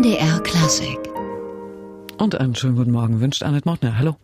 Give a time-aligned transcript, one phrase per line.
[0.00, 0.98] MDR Klassik.
[2.16, 3.98] Und einen schönen guten Morgen wünscht Annette Mortner.
[3.98, 4.16] Hallo.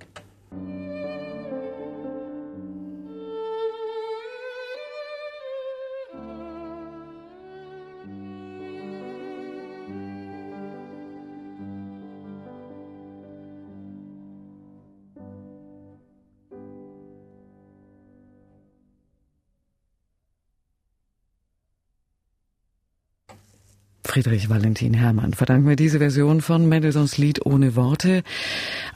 [24.17, 28.23] Friedrich Valentin Herrmann verdanken wir diese Version von Mendelssohns Lied ohne Worte.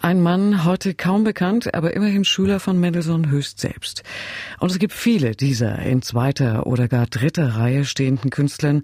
[0.01, 4.03] Ein Mann, heute kaum bekannt, aber immerhin Schüler von Mendelssohn höchst selbst.
[4.61, 8.83] Und es gibt viele dieser in zweiter oder gar dritter Reihe stehenden Künstlern,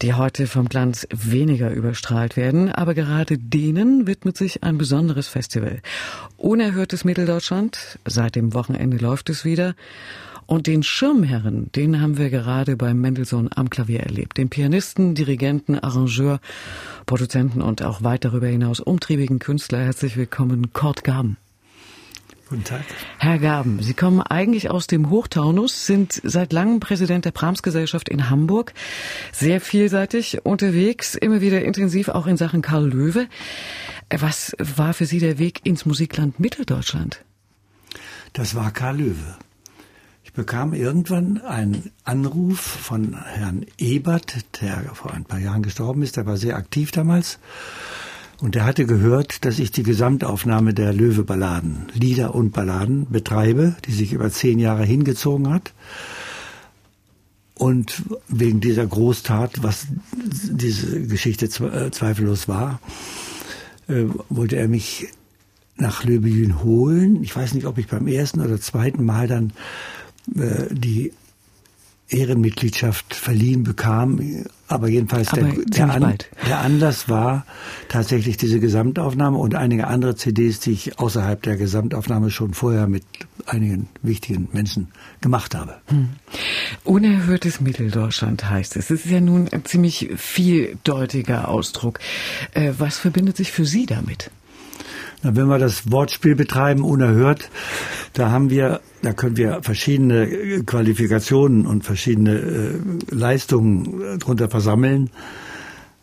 [0.00, 5.82] die heute vom Glanz weniger überstrahlt werden, aber gerade denen widmet sich ein besonderes Festival.
[6.38, 9.74] Unerhörtes Mitteldeutschland, seit dem Wochenende läuft es wieder.
[10.46, 14.36] Und den Schirmherren, den haben wir gerade beim Mendelssohn am Klavier erlebt.
[14.36, 16.40] Den Pianisten, Dirigenten, Arrangeur,
[17.06, 19.80] Produzenten und auch weit darüber hinaus umtriebigen Künstler.
[19.80, 21.38] Herzlich willkommen, Kurt Gaben.
[22.50, 22.82] Guten Tag.
[23.18, 28.28] Herr Gaben, Sie kommen eigentlich aus dem Hochtaunus, sind seit langem Präsident der Brahms-Gesellschaft in
[28.28, 28.74] Hamburg,
[29.32, 33.28] sehr vielseitig unterwegs, immer wieder intensiv auch in Sachen Karl Löwe.
[34.10, 37.24] Was war für Sie der Weg ins Musikland Mitteldeutschland?
[38.34, 39.36] Das war Karl Löwe
[40.34, 46.26] bekam irgendwann einen Anruf von Herrn Ebert, der vor ein paar Jahren gestorben ist, der
[46.26, 47.38] war sehr aktiv damals.
[48.40, 53.92] Und der hatte gehört, dass ich die Gesamtaufnahme der Löwe-Balladen, Lieder und Balladen betreibe, die
[53.92, 55.72] sich über zehn Jahre hingezogen hat.
[57.54, 62.80] Und wegen dieser Großtat, was diese Geschichte äh, zweifellos war,
[63.86, 65.06] äh, wollte er mich
[65.76, 67.22] nach Löbejün holen.
[67.22, 69.52] Ich weiß nicht, ob ich beim ersten oder zweiten Mal dann
[70.26, 71.12] die
[72.08, 74.20] Ehrenmitgliedschaft verliehen bekam.
[74.68, 77.44] Aber jedenfalls Aber der, der, An, der, Anlass war
[77.88, 83.04] tatsächlich diese Gesamtaufnahme und einige andere CDs, die ich außerhalb der Gesamtaufnahme schon vorher mit
[83.46, 84.88] einigen wichtigen Menschen
[85.20, 85.76] gemacht habe.
[85.86, 86.10] Hm.
[86.82, 88.90] Unerhörtes Mitteldeutschland heißt es.
[88.90, 92.00] Es ist ja nun ein ziemlich vieldeutiger Ausdruck.
[92.52, 94.30] Äh, was verbindet sich für Sie damit?
[95.24, 97.50] Wenn wir das Wortspiel betreiben, unerhört,
[98.12, 102.78] da haben wir, da können wir verschiedene Qualifikationen und verschiedene äh,
[103.10, 105.10] Leistungen äh, drunter versammeln.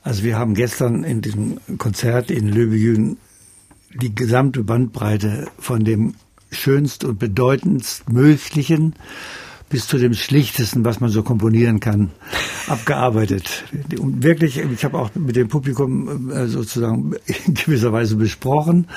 [0.01, 3.17] Also wir haben gestern in diesem Konzert in Löbejün
[3.93, 6.15] die gesamte Bandbreite von dem
[6.49, 8.95] schönst und bedeutendst möglichen
[9.71, 12.11] bis zu dem Schlichtesten, was man so komponieren kann,
[12.67, 13.63] abgearbeitet.
[13.97, 17.13] Und wirklich, ich habe auch mit dem Publikum äh, sozusagen
[17.45, 18.87] in gewisser Weise besprochen,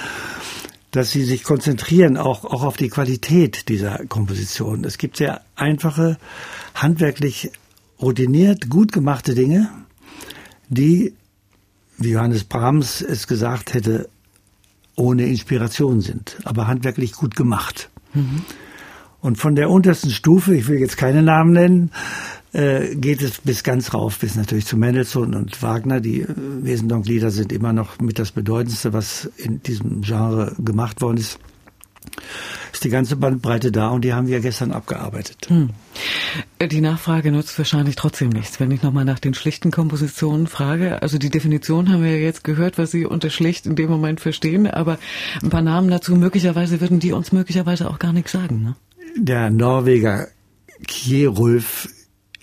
[0.90, 4.84] dass sie sich konzentrieren auch, auch auf die Qualität dieser Komposition.
[4.84, 6.18] Es gibt sehr einfache,
[6.74, 7.50] handwerklich
[8.02, 9.70] routiniert, gut gemachte Dinge,
[10.68, 11.14] die,
[11.98, 14.08] wie Johannes Brahms es gesagt hätte,
[14.96, 17.90] ohne Inspiration sind, aber handwerklich gut gemacht.
[18.12, 18.42] Mhm.
[19.24, 21.90] Und von der untersten Stufe, ich will jetzt keine Namen nennen,
[22.52, 26.02] äh, geht es bis ganz rauf, bis natürlich zu Mendelssohn und Wagner.
[26.02, 31.16] Die äh, Wesendonck-Lieder sind immer noch mit das Bedeutendste, was in diesem Genre gemacht worden
[31.16, 31.38] ist.
[32.70, 35.46] Ist die ganze Bandbreite da und die haben wir gestern abgearbeitet.
[35.48, 35.70] Hm.
[36.70, 41.00] Die Nachfrage nutzt wahrscheinlich trotzdem nichts, wenn ich nochmal nach den schlichten Kompositionen frage.
[41.00, 44.20] Also die Definition haben wir ja jetzt gehört, was Sie unter schlicht in dem Moment
[44.20, 44.98] verstehen, aber
[45.42, 48.62] ein paar Namen dazu, möglicherweise würden die uns möglicherweise auch gar nichts sagen.
[48.62, 48.76] Ne?
[49.16, 50.28] Der Norweger
[50.86, 51.88] Kjerulf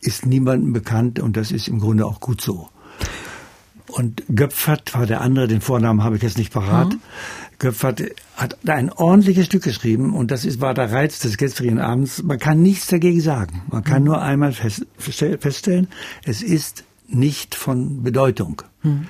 [0.02, 2.70] ist niemandem bekannt und das ist im Grunde auch gut so.
[3.88, 6.94] Und Göpfert war der andere, den Vornamen habe ich jetzt nicht parat.
[6.94, 7.02] Mhm.
[7.60, 8.02] Göpfert
[8.36, 12.24] hat ein ordentliches Stück geschrieben und das ist, war der Reiz des gestrigen Abends.
[12.24, 13.62] Man kann nichts dagegen sagen.
[13.70, 14.08] Man kann mhm.
[14.08, 15.88] nur einmal fest, feststellen,
[16.24, 18.62] es ist nicht von Bedeutung.
[18.82, 19.08] Mhm.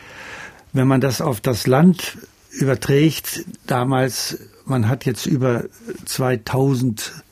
[0.73, 2.17] Wenn man das auf das Land
[2.51, 5.65] überträgt, damals, man hat jetzt über
[6.05, 7.23] 2000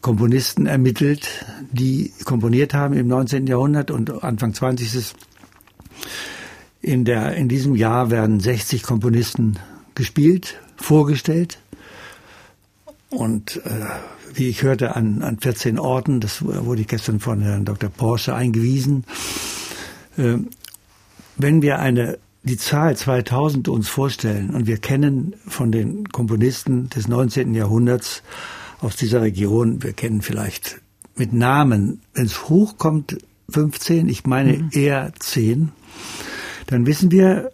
[0.00, 3.46] Komponisten ermittelt, die komponiert haben im 19.
[3.46, 5.14] Jahrhundert und Anfang 20.
[6.80, 9.58] In, der, in diesem Jahr werden 60 Komponisten
[9.94, 11.58] gespielt, vorgestellt.
[13.10, 13.70] Und äh,
[14.34, 17.90] wie ich hörte, an, an 14 Orten, das wurde ich gestern von Herrn Dr.
[17.90, 19.04] Porsche eingewiesen.
[20.16, 20.38] Äh,
[21.36, 27.08] wenn wir eine, die Zahl 2000 uns vorstellen und wir kennen von den Komponisten des
[27.08, 27.54] 19.
[27.54, 28.22] Jahrhunderts
[28.80, 30.80] aus dieser Region, wir kennen vielleicht
[31.16, 33.18] mit Namen, wenn es hochkommt,
[33.50, 34.70] 15, ich meine mhm.
[34.72, 35.72] eher 10,
[36.66, 37.50] dann wissen wir,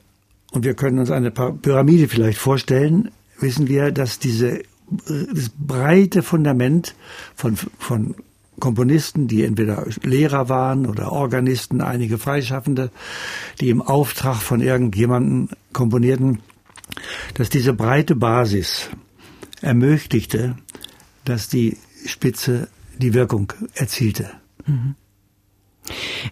[0.50, 3.10] und wir können uns eine Pyramide vielleicht vorstellen,
[3.40, 4.62] wissen wir, dass diese,
[5.06, 6.94] das breite Fundament
[7.34, 8.14] von, von
[8.60, 12.90] Komponisten, die entweder Lehrer waren oder Organisten, einige Freischaffende,
[13.60, 16.40] die im Auftrag von irgendjemandem komponierten,
[17.34, 18.90] dass diese breite Basis
[19.60, 20.56] ermöglichte,
[21.24, 22.68] dass die Spitze
[22.98, 24.30] die Wirkung erzielte.
[24.66, 24.94] Mhm.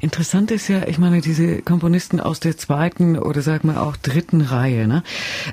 [0.00, 4.40] Interessant ist ja, ich meine, diese Komponisten aus der zweiten oder sag mal auch dritten
[4.40, 5.02] Reihe, ne?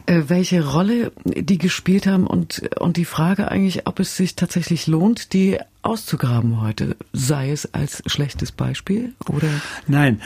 [0.06, 4.88] Äh, welche Rolle die gespielt haben und, und die Frage eigentlich, ob es sich tatsächlich
[4.88, 9.50] lohnt, die auszugraben heute, sei es als schlechtes Beispiel oder?
[9.88, 10.22] Nein,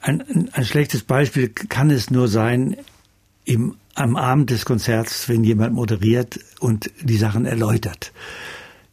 [0.00, 2.76] ein, ein schlechtes Beispiel kann es nur sein
[3.44, 8.12] im, am Abend des Konzerts, wenn jemand moderiert und die Sachen erläutert.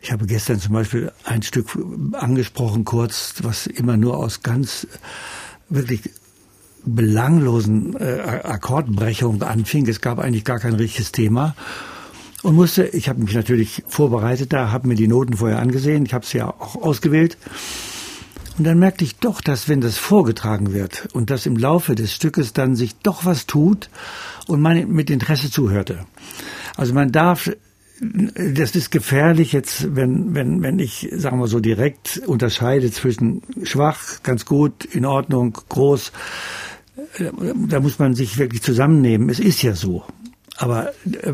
[0.03, 1.77] Ich habe gestern zum Beispiel ein Stück
[2.11, 4.85] angesprochen, kurz, was immer nur aus ganz
[5.69, 6.01] wirklich
[6.83, 9.87] belanglosen äh, Akkordbrechungen anfing.
[9.87, 11.55] Es gab eigentlich gar kein richtiges Thema.
[12.41, 16.13] Und musste, ich habe mich natürlich vorbereitet da, habe mir die Noten vorher angesehen, ich
[16.13, 17.37] habe sie ja auch ausgewählt.
[18.57, 22.13] Und dann merkte ich doch, dass wenn das vorgetragen wird und dass im Laufe des
[22.13, 23.89] Stückes dann sich doch was tut
[24.47, 26.05] und man mit Interesse zuhörte.
[26.75, 27.49] Also man darf
[28.03, 34.23] das ist gefährlich jetzt, wenn, wenn, wenn ich, sagen wir so, direkt unterscheide zwischen schwach,
[34.23, 36.11] ganz gut, in Ordnung, groß.
[37.69, 39.29] Da muss man sich wirklich zusammennehmen.
[39.29, 40.03] Es ist ja so.
[40.57, 41.33] Aber äh,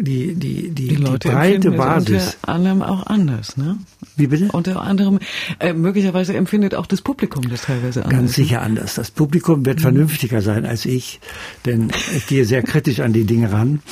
[0.00, 2.36] die, die, die, die, Leute die breite Basis.
[2.42, 3.78] Unter anderem auch anders, ne?
[4.16, 4.48] Wie bitte?
[4.52, 5.20] Unter anderem,
[5.60, 8.18] äh, möglicherweise empfindet auch das Publikum das teilweise anders.
[8.18, 8.96] Ganz sicher anders.
[8.96, 9.82] Das Publikum wird mhm.
[9.82, 11.20] vernünftiger sein als ich,
[11.64, 13.82] denn ich gehe sehr kritisch an die Dinge ran.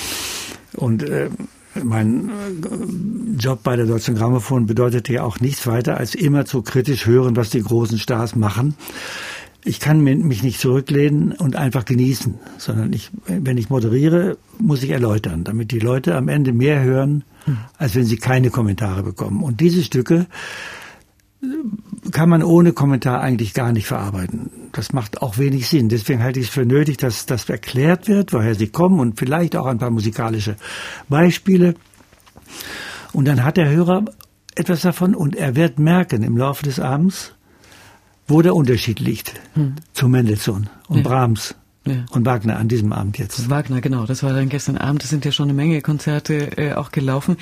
[0.75, 1.31] Und äh,
[1.83, 6.63] mein äh, Job bei der Deutschen Grammophon bedeutete ja auch nichts weiter, als immer zu
[6.63, 8.75] kritisch hören, was die großen Stars machen.
[9.67, 14.91] Ich kann mich nicht zurücklehnen und einfach genießen, sondern ich, wenn ich moderiere, muss ich
[14.91, 17.25] erläutern, damit die Leute am Ende mehr hören,
[17.79, 19.43] als wenn sie keine Kommentare bekommen.
[19.43, 20.27] Und diese Stücke
[22.11, 24.51] kann man ohne Kommentar eigentlich gar nicht verarbeiten.
[24.75, 25.89] Das macht auch wenig Sinn.
[25.89, 29.57] Deswegen halte ich es für nötig, dass das erklärt wird, woher sie kommen und vielleicht
[29.57, 30.57] auch ein paar musikalische
[31.09, 31.75] Beispiele.
[33.13, 34.05] Und dann hat der Hörer
[34.57, 37.35] etwas davon und er wird merken im Laufe des Abends,
[38.27, 39.77] wo der Unterschied liegt hm.
[39.93, 41.03] zu Mendelssohn und ja.
[41.05, 41.55] Brahms
[41.87, 42.07] ja.
[42.11, 43.51] Und Wagner an diesem Abend jetzt.
[43.51, 44.07] Wagner, genau.
[44.07, 45.05] Das war dann gestern Abend.
[45.05, 47.37] Es sind ja schon eine Menge Konzerte äh, auch gelaufen.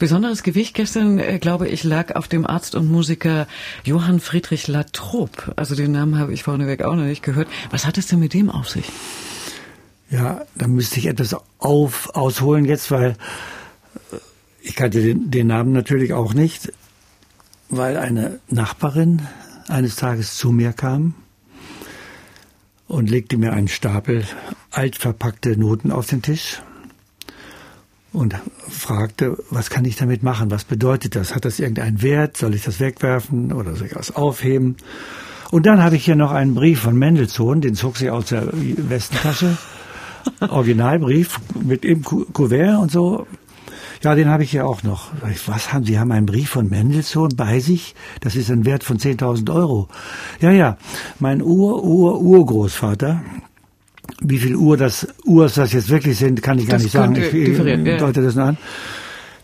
[0.00, 3.46] Besonderes Gewicht gestern, äh, glaube ich, lag auf dem Arzt und Musiker
[3.84, 5.52] Johann Friedrich Latrobe.
[5.54, 7.46] Also den Namen habe ich vorneweg auch noch nicht gehört.
[7.70, 8.86] Was hat es denn mit dem auf sich?
[10.10, 13.10] Ja, da müsste ich etwas auf, ausholen jetzt, weil
[14.10, 14.16] äh,
[14.60, 16.72] ich kannte den, den Namen natürlich auch nicht,
[17.68, 19.22] weil eine Nachbarin
[19.68, 21.14] eines Tages zu mir kam
[22.88, 24.24] und legte mir einen Stapel
[24.70, 26.62] altverpackte Noten auf den Tisch
[28.12, 28.34] und
[28.68, 30.50] fragte, was kann ich damit machen?
[30.50, 31.34] Was bedeutet das?
[31.34, 32.36] Hat das irgendeinen Wert?
[32.36, 34.76] Soll ich das wegwerfen oder soll ich das aufheben?
[35.50, 38.48] Und dann habe ich hier noch einen Brief von Mendelssohn, den zog sie aus der
[38.52, 39.56] Westentasche.
[40.40, 43.26] Originalbrief mit im Kuvert und so.
[44.04, 45.12] Ja, den habe ich ja auch noch.
[45.46, 45.98] Was haben Sie?
[45.98, 47.94] haben einen Brief von Mendelssohn bei sich?
[48.20, 49.88] Das ist ein Wert von 10.000 Euro.
[50.40, 50.76] Ja, ja.
[51.20, 53.22] Mein Ur, Ur, Urgroßvater,
[54.20, 57.16] wie viel Uhr das Urs das jetzt wirklich sind, kann ich gar das nicht sagen.
[57.16, 58.58] Ich, ich deute das nur an.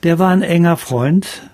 [0.03, 1.49] Der war ein enger Freund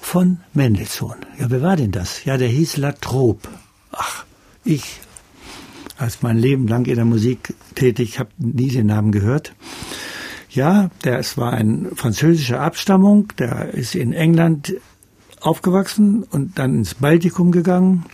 [0.00, 1.16] von Mendelssohn.
[1.38, 2.24] Ja, wer war denn das?
[2.24, 3.48] Ja, der hieß Latrobe.
[3.92, 4.24] Ach,
[4.64, 4.98] ich
[5.98, 9.52] als mein Leben lang in der Musik tätig, habe nie den Namen gehört.
[10.50, 14.74] Ja, der es war ein französischer Abstammung, der ist in England
[15.40, 18.04] aufgewachsen und dann ins Baltikum gegangen,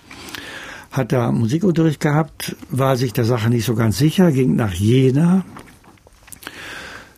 [0.91, 5.47] hat da Musikunterricht gehabt, war sich der Sache nicht so ganz sicher, ging nach Jena,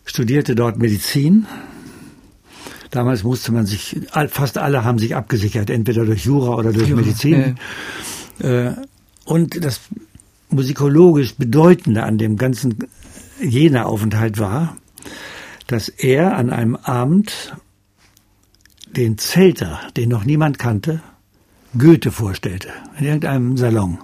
[0.04, 1.46] studierte dort Medizin.
[2.90, 7.02] Damals musste man sich, fast alle haben sich abgesichert, entweder durch Jura oder durch Jura,
[7.02, 7.56] Medizin.
[8.38, 8.70] Äh,
[9.24, 9.80] und das
[10.48, 12.86] musikologisch Bedeutende an dem ganzen
[13.42, 14.76] Jena-Aufenthalt war,
[15.66, 17.56] dass er an einem Abend
[18.86, 21.02] den Zelter, den noch niemand kannte,
[21.76, 23.98] Goethe vorstellte, in irgendeinem Salon.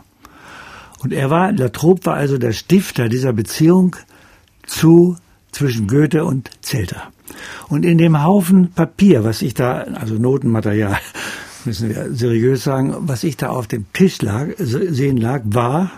[1.03, 3.97] Und er war, Latrobe war also der Stifter dieser Beziehung
[4.67, 5.17] zu,
[5.53, 7.13] zwischen Goethe und Zelter.
[7.69, 10.99] Und in dem Haufen Papier, was ich da, also Notenmaterial,
[11.65, 15.91] müssen wir seriös sagen, was ich da auf dem Tisch lag, sehen lag, war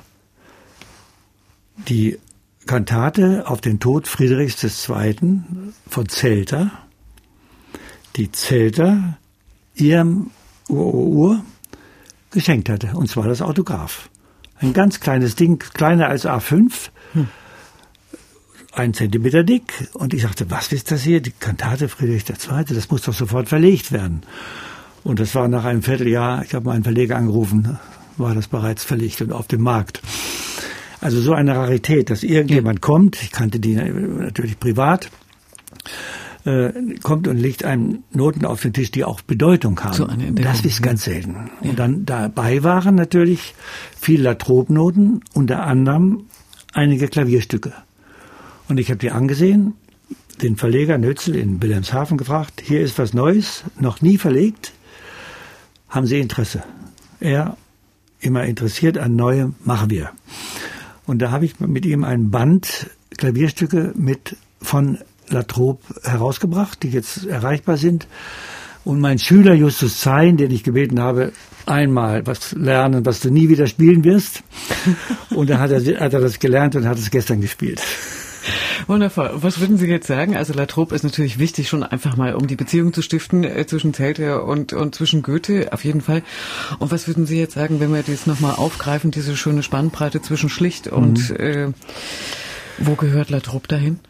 [1.89, 2.19] die
[2.67, 5.41] Kantate auf den Tod Friedrichs II.
[5.89, 6.71] von Zelter,
[8.17, 9.19] die Zelter
[9.75, 10.31] ihrem
[10.69, 11.45] Ur-Ur
[12.33, 14.09] geschenkt hatte, und zwar das Autograph.
[14.59, 17.29] Ein ganz kleines Ding, kleiner als A5, hm.
[18.73, 19.89] ein Zentimeter dick.
[19.93, 21.21] Und ich sagte, was ist das hier?
[21.21, 24.23] Die Kantate Friedrich II., das muss doch sofort verlegt werden.
[25.05, 27.79] Und das war nach einem Vierteljahr, ich habe meinen Verleger angerufen,
[28.17, 30.01] war das bereits verlegt und auf dem Markt.
[31.07, 32.81] Also so eine Rarität, dass irgendjemand ja.
[32.81, 35.09] kommt, ich kannte die natürlich privat,
[36.45, 39.95] äh, kommt und legt einem Noten auf den Tisch, die auch Bedeutung haben.
[39.95, 41.49] So das ist ganz selten.
[41.63, 41.71] Ja.
[41.71, 43.55] Und dann dabei waren natürlich
[43.97, 46.25] viele Latrobe-Noten, unter anderem
[46.73, 47.73] einige Klavierstücke.
[48.69, 49.75] Und ich habe die angesehen,
[50.43, 54.73] den Verleger Nötzel in Wilhelmshaven gefragt, hier ist was Neues, noch nie verlegt,
[55.89, 56.65] haben Sie Interesse?
[57.21, 57.57] Er
[58.19, 60.11] immer interessiert an Neuem, machen wir.
[61.07, 64.99] Und da habe ich mit ihm ein Band Klavierstücke mit von
[65.29, 68.07] Latrobe herausgebracht, die jetzt erreichbar sind.
[68.85, 71.33] Und mein Schüler Justus Zein, den ich gebeten habe,
[71.67, 74.43] einmal was lernen, was du nie wieder spielen wirst.
[75.31, 77.83] Und dann hat er, hat er das gelernt und hat es gestern gespielt.
[78.87, 79.31] Wundervoll.
[79.35, 80.37] Was würden Sie jetzt sagen?
[80.37, 83.95] Also Latrobe ist natürlich wichtig, schon einfach mal, um die Beziehung zu stiften äh, zwischen
[83.95, 86.23] Zelte und, und zwischen Goethe, auf jeden Fall.
[86.79, 90.49] Und was würden Sie jetzt sagen, wenn wir das nochmal aufgreifen, diese schöne Spannbreite zwischen
[90.49, 91.37] schlicht und mhm.
[91.37, 91.73] äh,
[92.79, 94.01] wo gehört Latrobe dahin?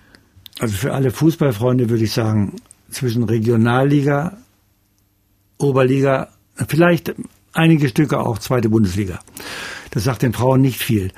[0.59, 2.57] Also für alle Fußballfreunde würde ich sagen,
[2.90, 4.38] zwischen Regionalliga,
[5.59, 6.28] Oberliga,
[6.69, 7.14] vielleicht
[7.52, 9.21] einige Stücke auch zweite Bundesliga.
[9.90, 11.12] Das sagt den Frauen nicht viel.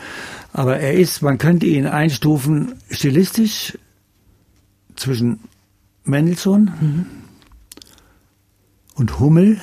[0.53, 3.79] Aber er ist, man könnte ihn einstufen, stilistisch
[4.97, 5.41] zwischen
[6.05, 7.07] Mendelssohn mhm.
[8.95, 9.61] und Hummel.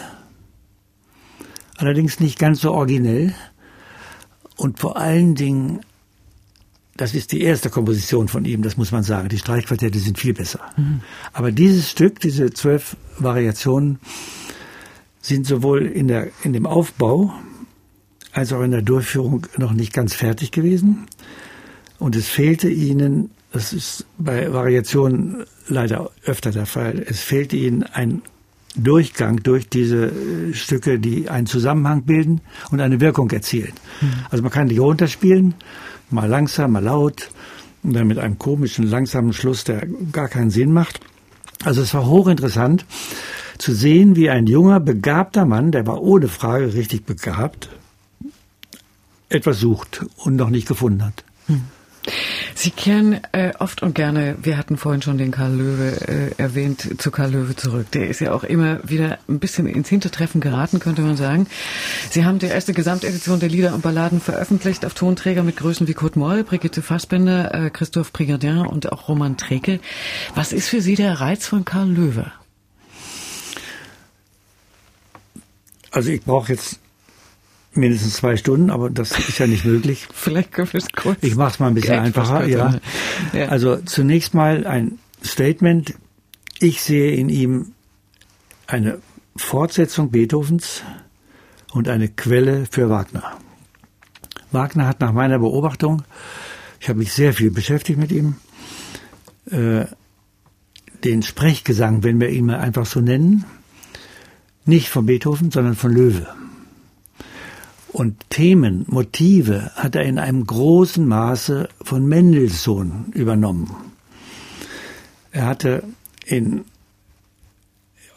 [1.77, 3.33] Allerdings nicht ganz so originell.
[4.55, 5.81] Und vor allen Dingen,
[6.95, 9.27] das ist die erste Komposition von ihm, das muss man sagen.
[9.27, 10.61] Die Streichquartette sind viel besser.
[10.77, 11.01] Mhm.
[11.33, 13.99] Aber dieses Stück, diese zwölf Variationen,
[15.21, 17.33] sind sowohl in, der, in dem Aufbau
[18.35, 21.07] als auch in der Durchführung noch nicht ganz fertig gewesen.
[21.97, 27.83] Und es fehlte ihnen, das ist bei Variationen leider öfter der Fall, es fehlte ihnen
[27.83, 28.21] ein
[28.75, 33.71] Durchgang durch diese äh, Stücke, die einen Zusammenhang bilden und eine Wirkung erzielen.
[34.01, 34.07] Mhm.
[34.29, 35.53] Also man kann die runterspielen,
[36.09, 37.29] mal langsam, mal laut,
[37.83, 40.99] und dann mit einem komischen, langsamen Schluss, der gar keinen Sinn macht.
[41.63, 42.85] Also es war hochinteressant
[43.59, 47.69] zu sehen, wie ein junger, begabter Mann, der war ohne Frage richtig begabt,
[49.29, 51.23] etwas sucht und noch nicht gefunden hat.
[51.47, 51.63] Hm.
[52.53, 57.01] Sie kehren äh, oft und gerne, wir hatten vorhin schon den Karl Löwe äh, erwähnt,
[57.01, 57.91] zu Karl Löwe zurück.
[57.91, 61.47] Der ist ja auch immer wieder ein bisschen ins Hintertreffen geraten, könnte man sagen.
[62.09, 65.93] Sie haben die erste Gesamtedition der Lieder und Balladen veröffentlicht auf Tonträger mit Größen wie
[65.93, 69.79] Kurt Moll, Brigitte Fassbender, äh, Christoph Brigardin und auch Roman Trekel.
[70.35, 72.31] Was ist für Sie der Reiz von Karl Löwe?
[75.91, 76.79] Also ich brauche jetzt
[77.77, 80.07] mindestens zwei Stunden, aber das ist ja nicht möglich.
[80.13, 81.17] Vielleicht können wir es kurz.
[81.21, 82.45] Ich mache es mal ein bisschen einfacher.
[82.47, 82.79] Ja.
[83.33, 83.47] ja.
[83.47, 85.93] Also zunächst mal ein Statement.
[86.59, 87.73] Ich sehe in ihm
[88.67, 88.99] eine
[89.35, 90.83] Fortsetzung Beethovens
[91.73, 93.37] und eine Quelle für Wagner.
[94.51, 96.03] Wagner hat nach meiner Beobachtung,
[96.79, 98.35] ich habe mich sehr viel beschäftigt mit ihm,
[99.51, 99.85] äh,
[101.03, 103.43] den Sprechgesang, wenn wir ihn mal einfach so nennen,
[104.65, 106.27] nicht von Beethoven, sondern von Löwe.
[107.95, 113.73] Und Themen, Motive hat er in einem großen Maße von Mendelssohn übernommen.
[115.31, 115.81] Er hatte
[116.25, 116.65] in,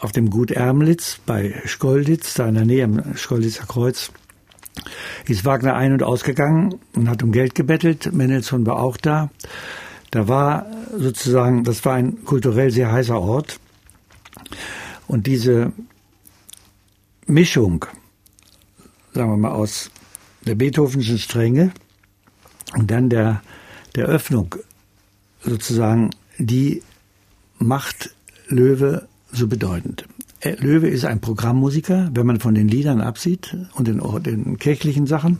[0.01, 4.11] auf dem Gut Ermlitz bei Skolditz, da in der Nähe am Skolditzer Kreuz,
[5.27, 8.13] ist Wagner ein- und ausgegangen und hat um Geld gebettelt.
[8.13, 9.31] Mendelssohn war auch da.
[10.11, 10.67] Da war
[10.97, 13.61] sozusagen, das war ein kulturell sehr heißer Ort.
[15.07, 15.71] Und diese
[17.29, 17.87] Mischung
[19.19, 19.91] sagen wir mal, aus
[20.47, 21.73] der Beethovenschen Strenge
[22.77, 23.43] und dann der,
[23.97, 24.55] der Öffnung.
[25.43, 26.83] Sozusagen, die
[27.59, 28.15] macht
[28.47, 30.07] Löwe so bedeutend.
[30.39, 35.09] Äh, Löwe ist ein Programmmusiker, wenn man von den Liedern absieht und den, den kirchlichen
[35.09, 35.39] Sachen,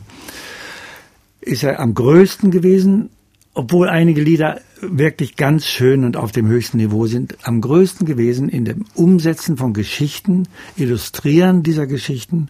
[1.39, 3.11] ist er am größten gewesen,
[3.53, 8.49] obwohl einige Lieder wirklich ganz schön und auf dem höchsten Niveau sind, am größten gewesen
[8.49, 12.49] in dem Umsetzen von Geschichten, Illustrieren dieser Geschichten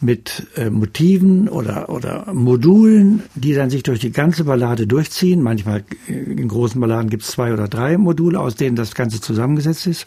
[0.00, 5.42] mit äh, Motiven oder, oder Modulen, die dann sich durch die ganze Ballade durchziehen.
[5.42, 9.20] Manchmal äh, in großen Balladen gibt es zwei oder drei Module, aus denen das Ganze
[9.20, 10.06] zusammengesetzt ist.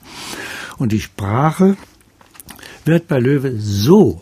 [0.78, 1.76] Und die Sprache
[2.86, 4.22] wird bei Löwe so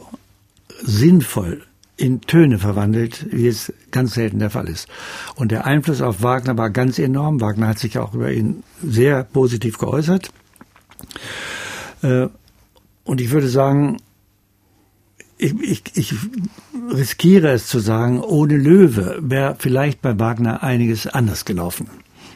[0.82, 1.64] sinnvoll
[1.98, 4.88] in Töne verwandelt, wie es ganz selten der Fall ist.
[5.36, 7.42] Und der Einfluss auf Wagner war ganz enorm.
[7.42, 10.30] Wagner hat sich auch über ihn sehr positiv geäußert.
[12.04, 12.28] Äh,
[13.04, 13.98] und ich würde sagen,
[15.38, 16.14] ich, ich, ich
[16.92, 21.88] riskiere es zu sagen, ohne Löwe wäre vielleicht bei Wagner einiges anders gelaufen.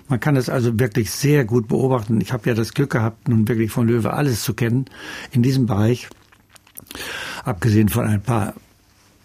[0.07, 2.19] Man kann es also wirklich sehr gut beobachten.
[2.21, 4.85] Ich habe ja das Glück gehabt, nun wirklich von Löwe alles zu kennen
[5.31, 6.09] in diesem Bereich.
[7.43, 8.53] Abgesehen von ein paar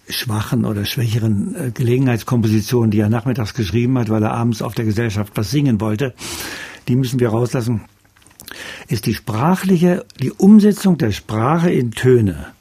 [0.09, 4.85] schwachen oder schwächeren äh, Gelegenheitskompositionen, die er nachmittags geschrieben hat, weil er abends auf der
[4.85, 6.15] Gesellschaft was singen wollte,
[6.87, 7.81] die müssen wir rauslassen,
[8.87, 12.53] ist die sprachliche, die Umsetzung der Sprache in Töne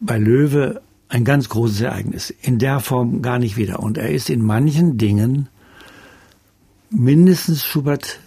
[0.00, 2.34] bei Löwe ein ganz großes Ereignis.
[2.42, 3.80] In der Form gar nicht wieder.
[3.80, 5.48] Und er ist in manchen Dingen
[6.90, 8.20] mindestens Schubert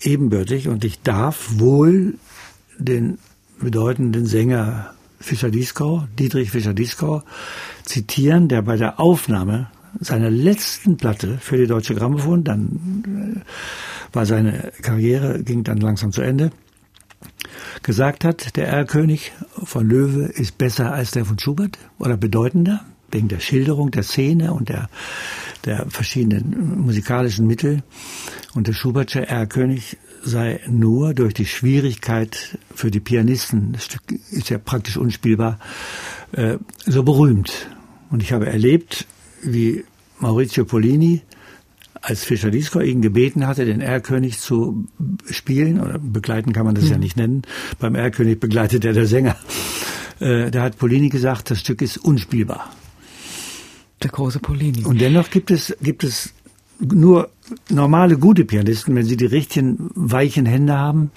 [0.00, 2.14] ebenbürtig und ich darf wohl
[2.78, 3.18] den
[3.60, 7.22] bedeutenden Sänger Fischer-Dieskau, Dietrich Fischer-Dieskau,
[7.84, 14.26] zitieren, der bei der Aufnahme seiner letzten Platte für die Deutsche Grammophon, dann äh, war
[14.26, 16.50] seine Karriere, ging dann langsam zu Ende,
[17.82, 19.32] gesagt hat, der Erlkönig
[19.66, 24.52] von Löwe ist besser als der von Schubert oder bedeutender, wegen der Schilderung der Szene
[24.52, 24.88] und der,
[25.64, 27.82] der verschiedenen musikalischen Mittel.
[28.54, 34.50] Und der Schubertsche Erlkönig sei nur durch die Schwierigkeit für die Pianisten, das Stück ist
[34.50, 35.58] ja praktisch unspielbar,
[36.32, 37.68] äh, so berühmt.
[38.10, 39.06] Und ich habe erlebt,
[39.42, 39.84] wie
[40.18, 41.22] Maurizio Polini
[42.06, 44.86] als Fischer Disco ihn gebeten hatte, den Erlkönig zu
[45.28, 46.90] spielen, oder begleiten kann man das mhm.
[46.90, 47.42] ja nicht nennen,
[47.80, 49.36] beim Erlkönig begleitet er der Sänger.
[50.20, 52.70] Äh, da hat Polini gesagt, das Stück ist unspielbar.
[54.04, 54.84] Der große Polini.
[54.84, 56.32] Und dennoch gibt es, gibt es
[56.78, 57.28] nur
[57.70, 61.10] normale, gute Pianisten, wenn sie die richtigen, weichen Hände haben,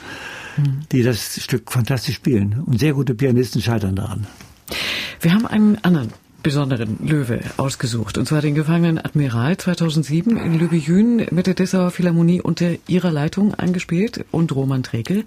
[0.57, 0.81] mhm.
[0.91, 2.63] die das Stück fantastisch spielen.
[2.65, 4.25] Und sehr gute Pianisten scheitern daran.
[5.21, 6.09] Wir haben einen anderen
[6.41, 8.17] besonderen Löwe ausgesucht.
[8.17, 13.53] Und zwar den gefangenen Admiral 2007 in Lübejün mit der Dessauer Philharmonie unter ihrer Leitung
[13.55, 15.25] eingespielt und Roman Trekel.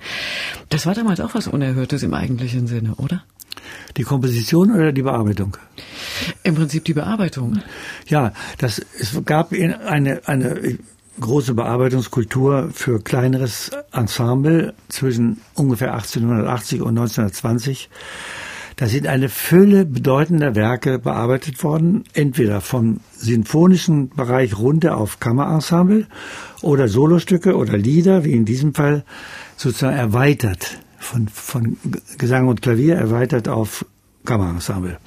[0.69, 3.25] Das war damals auch was Unerhörtes im eigentlichen Sinne, oder?
[3.97, 5.57] Die Komposition oder die Bearbeitung?
[6.43, 7.63] Im Prinzip die Bearbeitung.
[8.09, 10.79] Ja, das, es gab eine, eine
[11.21, 17.91] große Bearbeitungskultur für kleineres Ensemble zwischen ungefähr 1880 und 1920.
[18.77, 26.07] Da sind eine Fülle bedeutender Werke bearbeitet worden, entweder vom sinfonischen Bereich runter auf Kammerensemble
[26.63, 29.05] oder Solostücke oder Lieder, wie in diesem Fall,
[29.57, 31.77] sozusagen erweitert, von, von
[32.19, 33.85] Gesang und Klavier erweitert auf
[34.25, 34.99] Kammerensemble.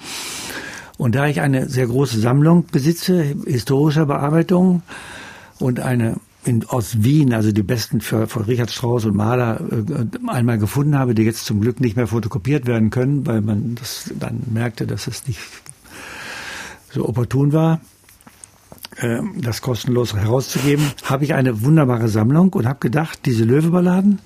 [0.97, 4.82] Und da ich eine sehr große Sammlung besitze, historischer Bearbeitung
[5.60, 10.29] und eine in, aus Wien, also die besten für, für Richard Strauss und Mahler äh,
[10.29, 14.12] einmal gefunden habe, die jetzt zum Glück nicht mehr fotokopiert werden können, weil man das
[14.19, 15.39] dann merkte, dass es nicht
[16.91, 17.81] so opportun war,
[18.97, 24.19] äh, das kostenlos herauszugeben, habe ich eine wunderbare Sammlung und habe gedacht, diese Löweballaden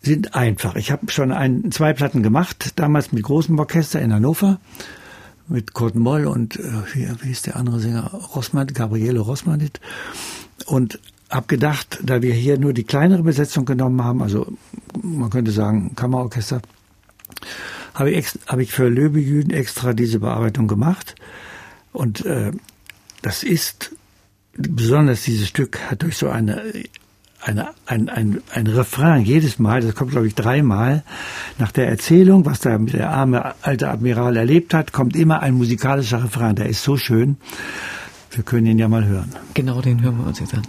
[0.00, 0.76] sind einfach.
[0.76, 4.60] Ich habe schon ein, zwei Platten gemacht, damals mit großem Orchester in Hannover
[5.48, 8.04] mit Kurt Moll und äh, wie, wie ist der andere Sänger?
[8.34, 9.60] Rossmann, Gabriele Rossmann
[10.66, 10.98] und
[11.30, 14.46] habe gedacht, da wir hier nur die kleinere Besetzung genommen haben, also
[15.02, 16.62] man könnte sagen Kammerorchester,
[17.94, 21.14] habe ich, hab ich für Löbejüden extra diese Bearbeitung gemacht.
[21.92, 22.52] Und äh,
[23.22, 23.94] das ist,
[24.56, 26.62] besonders dieses Stück hat durch so eine
[27.40, 31.04] eine, ein, ein, ein Refrain jedes Mal, das kommt glaube ich dreimal,
[31.58, 36.22] nach der Erzählung, was da der arme alte Admiral erlebt hat, kommt immer ein musikalischer
[36.24, 36.56] Refrain.
[36.56, 37.36] Der ist so schön.
[38.30, 39.32] Wir können ihn ja mal hören.
[39.54, 40.62] Genau, den hören wir uns jetzt an.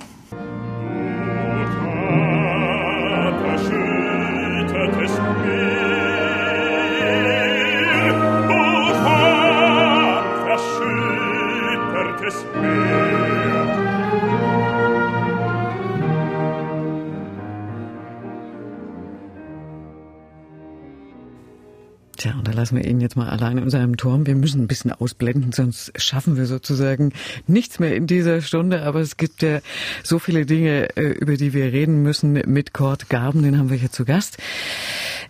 [22.59, 24.27] Lassen wir ihn jetzt mal alleine in seinem Turm.
[24.27, 27.13] Wir müssen ein bisschen ausblenden, sonst schaffen wir sozusagen
[27.47, 28.83] nichts mehr in dieser Stunde.
[28.83, 29.61] Aber es gibt ja
[30.03, 33.43] so viele Dinge, äh, über die wir reden müssen mit Kurt Gaben.
[33.43, 34.37] Den haben wir hier zu Gast.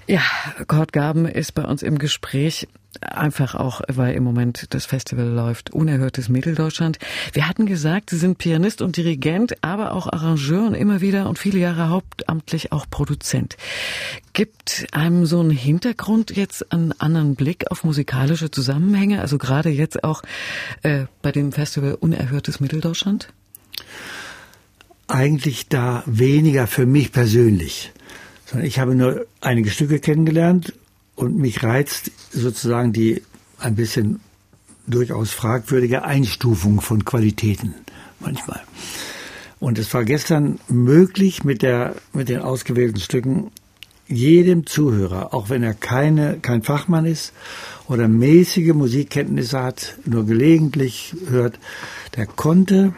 [0.10, 0.24] Ja,
[0.66, 2.68] Kurt Gaben ist bei uns im Gespräch.
[3.00, 6.98] Einfach auch, weil im Moment das Festival läuft, Unerhörtes Mitteldeutschland.
[7.34, 11.38] Wir hatten gesagt, Sie sind Pianist und Dirigent, aber auch Arrangeur und immer wieder und
[11.38, 13.56] viele Jahre hauptamtlich auch Produzent.
[14.34, 19.22] Gibt einem so ein Hintergrund jetzt einen anderen Blick auf musikalische Zusammenhänge?
[19.22, 20.24] Also gerade jetzt auch
[20.82, 23.32] äh, bei dem Festival Unerhörtes Mitteldeutschland?
[25.08, 27.94] Eigentlich da weniger für mich persönlich
[28.50, 30.74] sondern ich habe nur einige Stücke kennengelernt
[31.16, 33.22] und mich reizt sozusagen die
[33.60, 34.22] ein bisschen
[34.88, 37.76] durchaus fragwürdige Einstufung von Qualitäten
[38.20, 38.62] manchmal.
[39.60, 43.52] Und es war gestern möglich, mit, der, mit den ausgewählten Stücken
[44.08, 47.34] jedem Zuhörer, auch wenn er keine, kein Fachmann ist
[47.88, 51.60] oder mäßige Musikkenntnisse hat, nur gelegentlich hört,
[52.16, 52.96] der konnte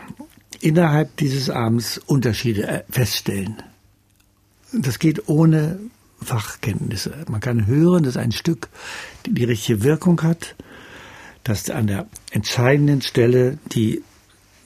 [0.61, 3.57] innerhalb dieses Abends Unterschiede äh, feststellen.
[4.73, 5.79] Das geht ohne
[6.21, 7.13] Fachkenntnisse.
[7.29, 8.69] Man kann hören, dass ein Stück
[9.25, 10.55] die, richtige Wirkung hat,
[11.43, 14.03] dass an der entscheidenden Stelle die,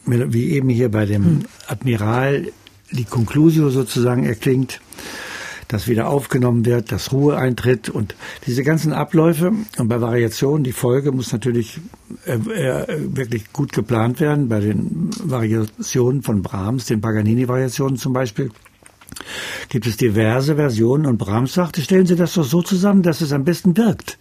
[0.06, 1.46] wie eben hier bei dem hm.
[1.68, 2.52] Admiral,
[2.92, 4.80] die Conclusio sozusagen erklingt,
[5.68, 8.16] dass wieder aufgenommen wird, dass Ruhe eintritt und
[8.46, 11.80] diese ganzen Abläufe und bei Variationen, die Folge muss natürlich
[12.26, 14.48] äh, äh, wirklich gut geplant werden.
[14.48, 18.52] Bei den Variationen von Brahms, den Paganini-Variationen zum Beispiel,
[19.70, 23.32] gibt es diverse Versionen und Brahms sagte, stellen Sie das doch so zusammen, dass es
[23.32, 24.18] am besten wirkt.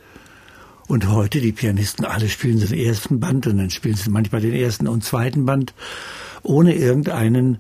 [0.87, 4.53] Und heute, die Pianisten, alle spielen den ersten Band und dann spielen sie manchmal den
[4.53, 5.73] ersten und zweiten Band
[6.43, 7.59] ohne irgendeinen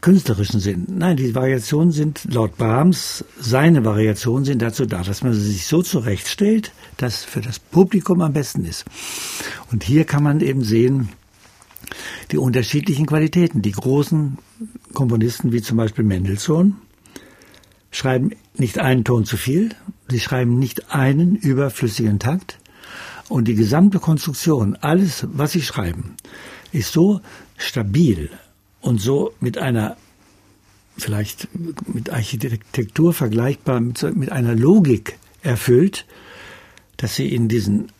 [0.00, 0.84] künstlerischen Sinn.
[0.88, 5.66] Nein, die Variationen sind laut Brahms, seine Variationen sind dazu da, dass man sie sich
[5.66, 8.84] so zurechtstellt, dass für das Publikum am besten ist.
[9.70, 11.10] Und hier kann man eben sehen,
[12.30, 13.62] die unterschiedlichen Qualitäten.
[13.62, 14.38] Die großen
[14.92, 16.76] Komponisten wie zum Beispiel Mendelssohn
[17.90, 19.70] schreiben nicht einen Ton zu viel,
[20.08, 22.58] sie schreiben nicht einen überflüssigen Takt
[23.28, 26.16] und die gesamte Konstruktion, alles, was sie schreiben,
[26.72, 27.20] ist so
[27.56, 28.30] stabil
[28.80, 29.96] und so mit einer
[30.98, 31.48] vielleicht
[31.86, 36.06] mit Architektur vergleichbar, mit, einer Logik erfüllt,
[36.96, 37.92] dass sie in diesen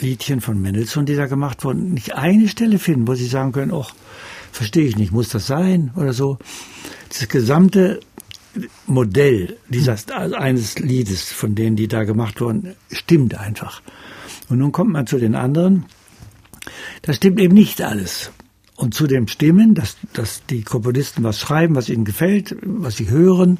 [0.00, 3.72] Liedchen von Mendelssohn, die da gemacht wurden, nicht eine Stelle finden, wo sie sagen können,
[3.74, 3.94] ach,
[4.52, 6.38] verstehe ich nicht, muss das sein oder so.
[7.08, 8.00] Das gesamte
[8.86, 13.82] Modell dieses eines Liedes, von denen die da gemacht wurden, stimmt einfach.
[14.48, 15.84] Und nun kommt man zu den anderen.
[17.02, 18.30] Das stimmt eben nicht alles.
[18.76, 23.08] Und zu dem Stimmen, dass, dass die Komponisten was schreiben, was ihnen gefällt, was sie
[23.08, 23.58] hören,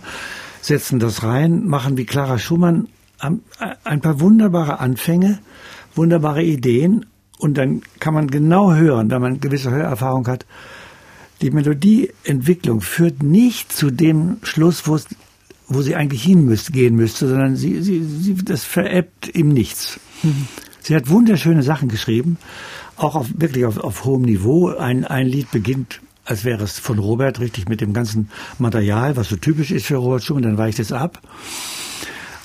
[0.60, 5.38] setzen das rein, machen wie Clara Schumann ein paar wunderbare Anfänge,
[5.96, 7.06] wunderbare Ideen
[7.38, 10.46] und dann kann man genau hören, wenn man gewisse Hörerfahrung hat,
[11.42, 15.06] die Melodieentwicklung führt nicht zu dem Schluss, wo, es,
[15.68, 20.00] wo sie eigentlich hin müsste, gehen müsste, sondern sie, sie, sie, das verebbt im Nichts.
[20.22, 20.48] Mhm.
[20.80, 22.38] Sie hat wunderschöne Sachen geschrieben,
[22.96, 24.68] auch auf, wirklich auf, auf hohem Niveau.
[24.68, 29.28] Ein, ein Lied beginnt, als wäre es von Robert, richtig mit dem ganzen Material, was
[29.28, 31.20] so typisch ist für Robert Schumann, dann weicht es ab.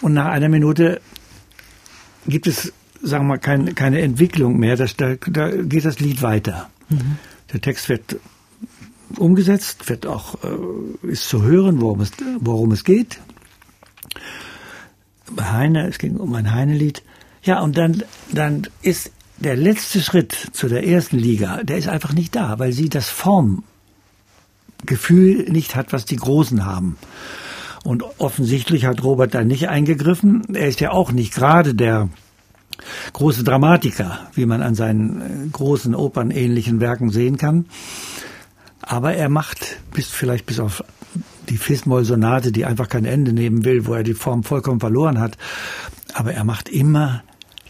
[0.01, 0.99] Und nach einer Minute
[2.27, 4.75] gibt es sagen wir mal, kein, keine Entwicklung mehr.
[4.75, 6.69] Das, da, da geht das Lied weiter.
[6.89, 7.17] Mhm.
[7.53, 8.17] Der Text wird
[9.17, 13.19] umgesetzt, wird auch äh, ist zu hören, worum es, worum es geht.
[15.39, 17.03] Heine, es ging um ein Heine-Lied.
[17.43, 22.13] Ja, und dann, dann ist der letzte Schritt zu der ersten Liga, der ist einfach
[22.13, 23.63] nicht da, weil sie das Formgefühl
[25.49, 26.97] nicht hat, was die Großen haben.
[27.83, 30.53] Und offensichtlich hat Robert da nicht eingegriffen.
[30.53, 32.09] Er ist ja auch nicht gerade der
[33.13, 37.65] große Dramatiker, wie man an seinen äh, großen opernähnlichen Werken sehen kann.
[38.81, 40.83] Aber er macht bis vielleicht bis auf
[41.49, 45.37] die Fis-Moll-Sonate, die einfach kein Ende nehmen will, wo er die Form vollkommen verloren hat.
[46.13, 47.23] Aber er macht immer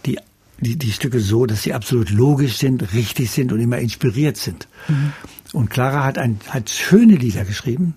[0.06, 0.20] die,
[0.60, 4.68] die, die Stücke so, dass sie absolut logisch sind, richtig sind und immer inspiriert sind.
[4.88, 5.14] Mhm.
[5.54, 7.94] Und Clara hat, ein, hat schöne Lieder geschrieben.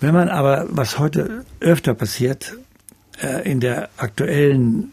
[0.00, 2.56] Wenn man aber, was heute öfter passiert,
[3.22, 4.92] äh, in der aktuellen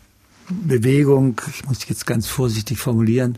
[0.50, 3.38] Bewegung, ich muss jetzt ganz vorsichtig formulieren,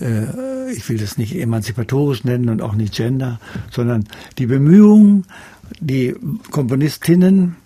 [0.00, 3.40] äh, ich will das nicht emanzipatorisch nennen und auch nicht Gender,
[3.70, 4.04] sondern
[4.38, 5.26] die Bemühungen,
[5.80, 6.14] die
[6.50, 7.56] Komponistinnen,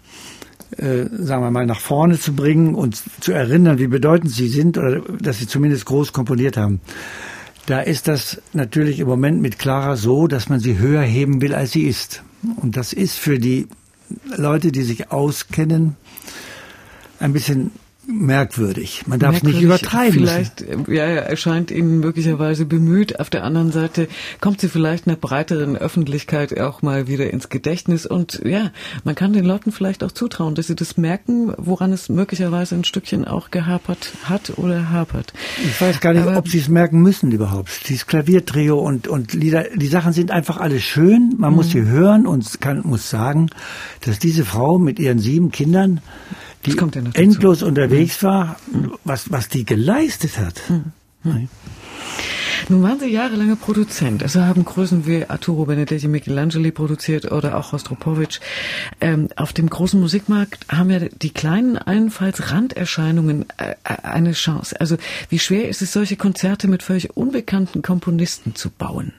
[0.76, 4.78] äh, sagen wir mal, nach vorne zu bringen und zu erinnern, wie bedeutend sie sind
[4.78, 6.80] oder dass sie zumindest groß komponiert haben.
[7.66, 11.54] Da ist das natürlich im Moment mit Clara so, dass man sie höher heben will,
[11.54, 12.22] als sie ist.
[12.56, 13.68] Und das ist für die
[14.36, 15.96] Leute, die sich auskennen,
[17.20, 17.70] ein bisschen
[18.06, 19.04] merkwürdig.
[19.06, 20.12] Man darf es nicht übertreiben.
[20.12, 23.20] Vielleicht, ja, er erscheint Ihnen möglicherweise bemüht.
[23.20, 24.08] Auf der anderen Seite
[24.40, 28.06] kommt sie vielleicht einer breiteren Öffentlichkeit auch mal wieder ins Gedächtnis.
[28.06, 28.70] Und ja,
[29.04, 32.84] man kann den Leuten vielleicht auch zutrauen, dass sie das merken, woran es möglicherweise ein
[32.84, 35.32] Stückchen auch gehapert hat oder hapert.
[35.62, 37.88] Ich weiß gar nicht, Aber, ob sie es merken müssen überhaupt.
[37.88, 41.34] Dieses Klaviertrio und, und Lieder, die Sachen sind einfach alle schön.
[41.38, 41.70] Man muss mhm.
[41.70, 43.50] sie hören und kann, muss sagen,
[44.04, 46.00] dass diese Frau mit ihren sieben Kindern
[46.66, 48.26] die ja endlos unterwegs mhm.
[48.26, 48.56] war,
[49.04, 50.60] was, was die geleistet hat.
[50.68, 50.92] Mhm.
[51.22, 51.48] mhm.
[52.68, 54.22] Nun waren Sie jahrelange Produzent.
[54.22, 58.40] Also haben Größen wie Arturo Benedetti, Michelangeli produziert oder auch Rostropowitsch.
[59.00, 64.78] Ähm, auf dem großen Musikmarkt haben ja die kleinen allenfalls Randerscheinungen äh, äh, eine Chance.
[64.80, 64.98] Also
[65.30, 69.14] wie schwer ist es, solche Konzerte mit völlig unbekannten Komponisten zu bauen?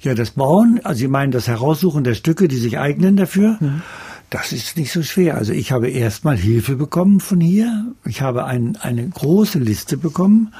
[0.00, 3.56] Ja, das Bauen, also Sie meinen das Heraussuchen der Stücke, die sich eignen dafür.
[3.60, 3.82] Mhm.
[4.30, 5.36] Das ist nicht so schwer.
[5.36, 7.94] Also ich habe erstmal Hilfe bekommen von hier.
[8.04, 10.52] Ich habe ein, eine große Liste bekommen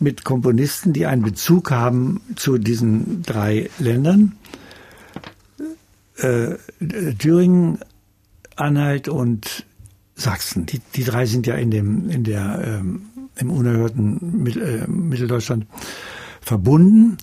[0.00, 4.32] mit Komponisten, die einen Bezug haben zu diesen drei Ländern.
[6.16, 6.56] Äh,
[7.18, 7.78] Thüringen,
[8.56, 9.64] Anhalt und
[10.14, 10.66] Sachsen.
[10.66, 13.02] Die, die drei sind ja in dem, in der, ähm,
[13.36, 15.66] im unerhörten Mittel, äh, Mitteldeutschland
[16.40, 17.18] verbunden.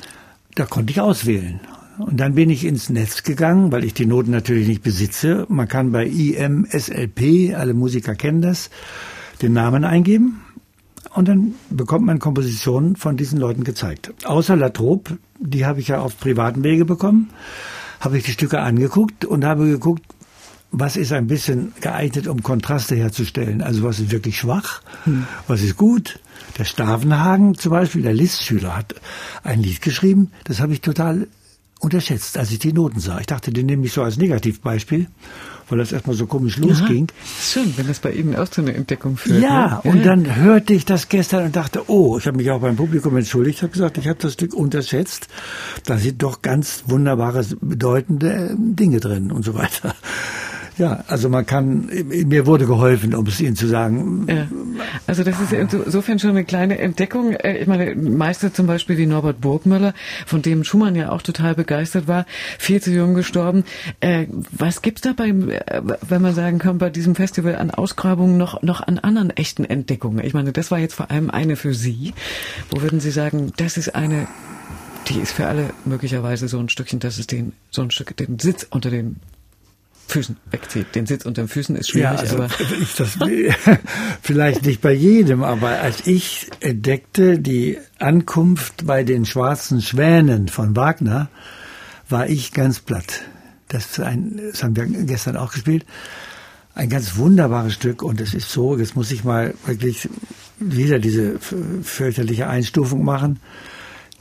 [0.56, 1.60] Da konnte ich auswählen.
[2.00, 5.46] Und dann bin ich ins Netz gegangen, weil ich die Noten natürlich nicht besitze.
[5.50, 8.70] Man kann bei IMSLP, alle Musiker kennen das,
[9.42, 10.42] den Namen eingeben.
[11.14, 14.14] Und dann bekommt man Kompositionen von diesen Leuten gezeigt.
[14.26, 17.30] Außer Latrobe, die habe ich ja auf privaten Wege bekommen,
[18.00, 20.04] habe ich die Stücke angeguckt und habe geguckt,
[20.72, 23.62] was ist ein bisschen geeignet, um Kontraste herzustellen.
[23.62, 25.28] Also was ist wirklich schwach, hm.
[25.48, 26.20] was ist gut.
[26.58, 28.96] Der Stavenhagen zum Beispiel, der Listschüler, hat
[29.44, 31.28] ein Lied geschrieben, das habe ich total
[31.84, 33.20] unterschätzt, als ich die Noten sah.
[33.20, 35.08] Ich dachte, den nehme ich so als Negativbeispiel,
[35.70, 37.08] weil das erstmal so komisch losging.
[37.42, 39.42] Schön, wenn das bei Ihnen auch zu einer Entdeckung führt.
[39.42, 39.92] Ja, ne?
[39.92, 40.04] und ja.
[40.04, 43.62] dann hörte ich das gestern und dachte, oh, ich habe mich auch beim Publikum entschuldigt,
[43.62, 45.28] habe gesagt, ich habe das Stück unterschätzt.
[45.86, 49.96] Da sind doch ganz wunderbare, bedeutende Dinge drin und so weiter.
[50.78, 54.26] Ja, also man kann, mir wurde geholfen, um es Ihnen zu sagen.
[54.28, 54.48] Ja.
[55.06, 57.34] Also das ist insofern schon eine kleine Entdeckung.
[57.34, 59.94] Äh, ich meine, Meister zum Beispiel wie Norbert Burgmüller,
[60.26, 62.26] von dem Schumann ja auch total begeistert war,
[62.58, 63.64] viel zu jung gestorben.
[64.00, 65.62] Äh, was gibt's da beim, äh,
[66.08, 70.26] wenn man sagen kann, bei diesem Festival an Ausgrabungen noch, noch an anderen echten Entdeckungen?
[70.26, 72.14] Ich meine, das war jetzt vor allem eine für Sie.
[72.72, 74.28] Wo würden Sie sagen, das ist eine
[75.10, 78.40] die ist für alle möglicherweise so ein Stückchen, dass es den, so ein Stück, den
[78.40, 79.18] Sitz unter den
[80.08, 80.94] Füßen wegzieht.
[80.96, 82.50] Den Sitz unter den Füßen ist schwierig, ja, also aber.
[82.82, 83.18] Ich das,
[84.22, 90.76] vielleicht nicht bei jedem, aber als ich entdeckte die Ankunft bei den schwarzen Schwänen von
[90.76, 91.30] Wagner,
[92.10, 93.22] war ich ganz platt.
[93.70, 95.86] Das, ein, das haben wir gestern auch gespielt.
[96.76, 100.10] Ein ganz wunderbares Stück und es ist so, jetzt muss ich mal wirklich
[100.60, 103.40] wieder diese fürchterliche Einstufung machen.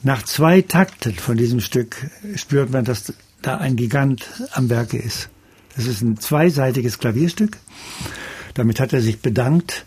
[0.01, 1.95] Nach zwei Takten von diesem Stück
[2.35, 5.29] spürt man, dass da ein Gigant am Werke ist.
[5.75, 7.57] Das ist ein zweiseitiges Klavierstück.
[8.53, 9.85] Damit hat er sich bedankt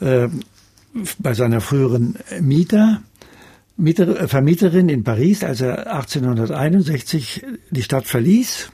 [0.00, 0.28] äh,
[1.18, 3.02] bei seiner früheren Mieter,
[3.76, 8.70] Mieter, äh, Vermieterin in Paris, als er 1861 die Stadt verließ.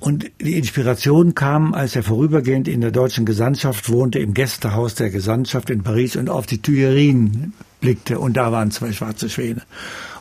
[0.00, 5.10] Und die Inspiration kam, als er vorübergehend in der deutschen Gesandtschaft wohnte, im Gästehaus der
[5.10, 8.18] Gesandtschaft in Paris und auf die Tuilerien blickte.
[8.18, 9.62] Und da waren zwei schwarze Schwäne.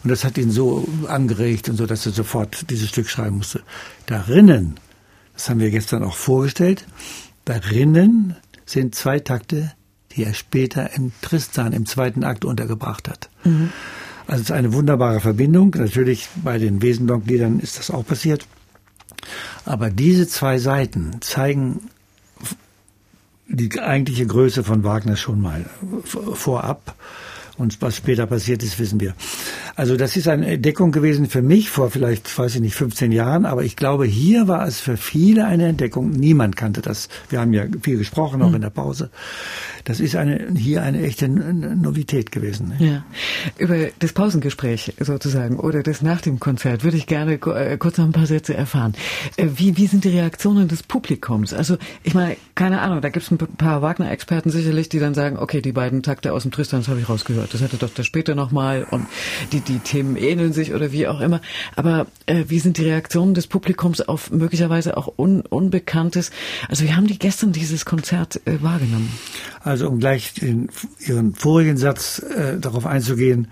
[0.03, 3.61] Und das hat ihn so angeregt und so, dass er sofort dieses Stück schreiben musste.
[4.05, 4.75] Darinnen,
[5.33, 6.85] das haben wir gestern auch vorgestellt,
[7.45, 8.35] darinnen
[8.65, 9.73] sind zwei Takte,
[10.11, 13.29] die er später im Tristan im zweiten Akt untergebracht hat.
[13.43, 13.71] Mhm.
[14.27, 15.75] Also es ist eine wunderbare Verbindung.
[15.75, 18.45] Natürlich bei den Wesenlock-Liedern ist das auch passiert.
[19.65, 21.89] Aber diese zwei Seiten zeigen
[23.47, 25.65] die eigentliche Größe von Wagner schon mal
[26.03, 26.95] vorab.
[27.59, 29.13] Und was später passiert ist, wissen wir.
[29.75, 33.45] Also das ist eine Entdeckung gewesen für mich vor vielleicht, weiß ich nicht, 15 Jahren.
[33.45, 36.09] Aber ich glaube, hier war es für viele eine Entdeckung.
[36.11, 37.09] Niemand kannte das.
[37.29, 38.55] Wir haben ja viel gesprochen, auch mhm.
[38.55, 39.09] in der Pause.
[39.83, 42.69] Das ist eine, hier eine echte Novität gewesen.
[42.69, 42.85] Ne?
[42.85, 43.05] Ja.
[43.57, 48.05] Über das Pausengespräch sozusagen oder das nach dem Konzert würde ich gerne äh, kurz noch
[48.05, 48.93] ein paar Sätze erfahren.
[49.35, 51.53] Äh, wie, wie sind die Reaktionen des Publikums?
[51.53, 55.37] Also ich meine, keine Ahnung, da gibt es ein paar Wagner-Experten sicherlich, die dann sagen,
[55.37, 57.48] okay, die beiden Takte aus dem Tristan, das habe ich rausgehört.
[57.51, 59.07] Das hätte doch da später nochmal und
[59.51, 61.41] die, die Themen ähneln sich oder wie auch immer.
[61.75, 66.31] Aber äh, wie sind die Reaktionen des Publikums auf möglicherweise auch un, Unbekanntes?
[66.67, 69.11] Also wie haben die gestern dieses Konzert äh, wahrgenommen?
[69.61, 73.49] Also um gleich in Ihren vorigen Satz äh, darauf einzugehen,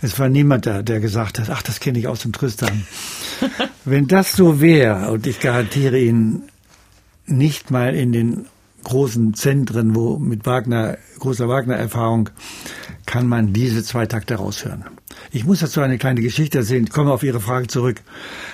[0.00, 2.84] es war niemand da, der gesagt hat, ach, das kenne ich aus dem Tristan.
[3.84, 6.44] Wenn das so wäre, und ich garantiere Ihnen,
[7.26, 8.46] nicht mal in den
[8.84, 12.30] großen Zentren, wo mit Wagner, großer Wagner-Erfahrung,
[13.06, 14.84] kann man diese zwei Takte raushören.
[15.32, 18.00] Ich muss dazu eine kleine Geschichte erzählen, ich komme auf Ihre Frage zurück,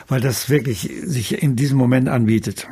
[0.09, 2.69] weil das wirklich sich in diesem Moment anbietet.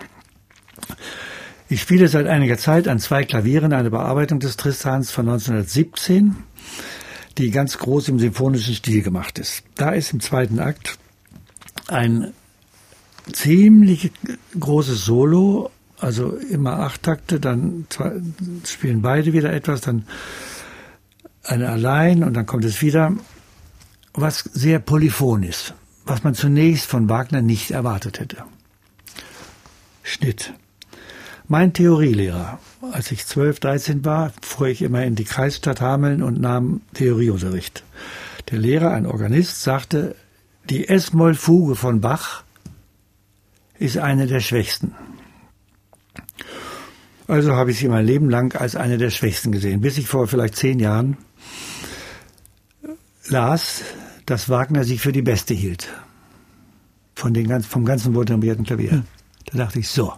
[1.68, 6.36] Ich spiele seit einiger Zeit an zwei Klavieren eine Bearbeitung des Tristans von 1917,
[7.38, 9.64] die ganz groß im symphonischen Stil gemacht ist.
[9.74, 10.98] Da ist im zweiten Akt
[11.88, 12.32] ein
[13.32, 14.12] ziemlich
[14.58, 15.70] großes Solo,
[16.04, 18.12] also immer acht Takte, dann zwei,
[18.66, 20.06] spielen beide wieder etwas, dann
[21.42, 23.12] eine allein und dann kommt es wieder,
[24.12, 28.44] was sehr polyphon ist, was man zunächst von Wagner nicht erwartet hätte.
[30.02, 30.52] Schnitt.
[31.48, 32.58] Mein Theorielehrer,
[32.92, 37.84] als ich 12, 13 war, fuhr ich immer in die Kreisstadt Hameln und nahm Theorieunterricht.
[38.50, 40.16] Der Lehrer, ein Organist, sagte,
[40.70, 42.44] die S-Moll-Fuge von Bach
[43.78, 44.94] ist eine der schwächsten.
[47.26, 50.26] Also habe ich sie mein Leben lang als eine der schwächsten gesehen, bis ich vor
[50.26, 51.16] vielleicht zehn Jahren
[53.28, 53.82] las,
[54.26, 55.88] dass Wagner sich für die beste hielt.
[57.14, 58.90] Von den ganz, vom ganzen wohltemperierten Klavier.
[58.90, 59.04] Hm.
[59.46, 60.12] Da dachte ich, so.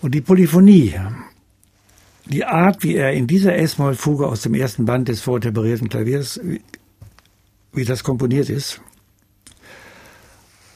[0.00, 0.94] Und die Polyphonie,
[2.26, 6.60] die Art, wie er in dieser S-Moll-Fuge aus dem ersten Band des vortemperierten Klaviers, wie,
[7.72, 8.80] wie das komponiert ist,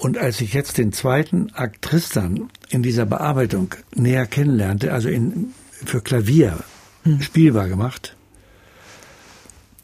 [0.03, 5.55] und als ich jetzt den zweiten Akt Tristan in dieser Bearbeitung näher kennenlernte, also in,
[5.71, 6.59] für Klavier
[7.05, 7.23] hm.
[7.23, 8.17] spielbar gemacht,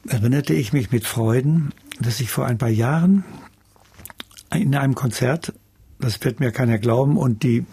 [0.09, 3.23] erinnerte ich mich mit Freuden, dass ich vor ein paar Jahren
[4.53, 5.53] in einem Konzert,
[6.01, 7.65] das wird mir keiner glauben und die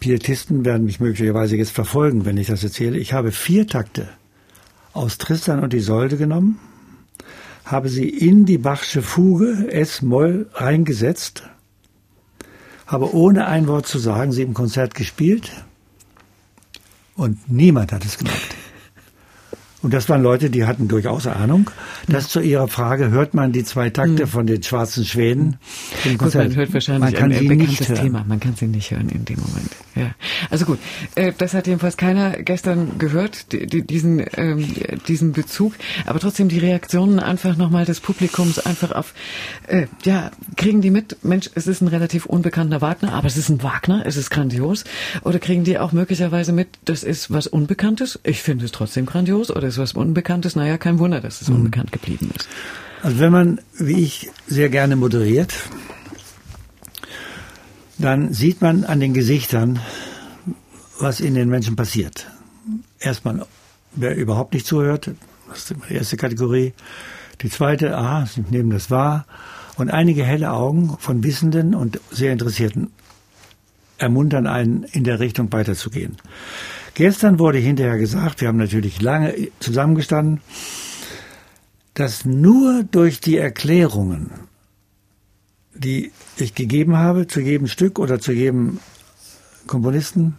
[0.00, 2.98] Pietisten werden mich möglicherweise jetzt verfolgen, wenn ich das erzähle.
[2.98, 4.10] Ich habe vier Takte
[4.92, 6.60] aus Tristan und Isolde genommen
[7.70, 11.42] habe sie in die Bachsche Fuge S-Moll reingesetzt,
[12.86, 15.52] habe ohne ein Wort zu sagen sie im Konzert gespielt
[17.14, 18.54] und niemand hat es gemerkt.
[19.80, 21.70] Und das waren Leute, die hatten durchaus Ahnung.
[22.08, 24.28] Das zu Ihrer Frage, hört man die zwei Takte mhm.
[24.28, 25.58] von den schwarzen Schweden?
[26.04, 28.24] Im gut, man hört wahrscheinlich man kann ein, ein bekanntes Thema.
[28.26, 29.70] Man kann sie nicht hören in dem Moment.
[29.94, 30.10] Ja.
[30.50, 30.78] Also gut,
[31.14, 34.66] äh, das hat jedenfalls keiner gestern gehört, die, diesen, ähm,
[35.06, 35.74] diesen Bezug.
[36.06, 39.14] Aber trotzdem die Reaktionen einfach nochmal des Publikums einfach auf,
[39.66, 43.48] äh, ja, kriegen die mit, Mensch, es ist ein relativ unbekannter Wagner, aber es ist
[43.48, 44.84] ein Wagner, es ist grandios.
[45.22, 48.18] Oder kriegen die auch möglicherweise mit, das ist was Unbekanntes?
[48.24, 49.50] Ich finde es trotzdem grandios.
[49.50, 50.56] Oder ist was Unbekanntes?
[50.56, 51.56] Naja, kein Wunder, dass es mhm.
[51.56, 52.48] unbekannt geblieben ist.
[53.02, 55.54] Also wenn man, wie ich, sehr gerne moderiert,
[57.98, 59.80] dann sieht man an den Gesichtern,
[60.98, 62.30] was in den Menschen passiert.
[62.98, 63.46] Erstmal,
[63.92, 65.10] wer überhaupt nicht zuhört,
[65.48, 66.74] das ist die erste Kategorie.
[67.40, 69.26] Die zweite, aha, sie nehmen das wahr.
[69.76, 72.90] Und einige helle Augen von Wissenden und sehr Interessierten
[73.96, 76.16] ermuntern einen, in der Richtung weiterzugehen.
[76.94, 80.40] Gestern wurde hinterher gesagt, wir haben natürlich lange zusammengestanden,
[81.94, 84.30] dass nur durch die Erklärungen,
[85.74, 88.78] die ich gegeben habe, zu jedem Stück oder zu jedem
[89.66, 90.36] Komponisten,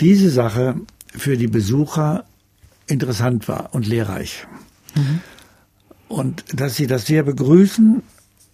[0.00, 0.76] diese Sache
[1.08, 2.24] für die Besucher
[2.86, 4.46] interessant war und lehrreich.
[4.94, 5.20] Mhm.
[6.08, 8.02] Und dass sie das sehr begrüßen,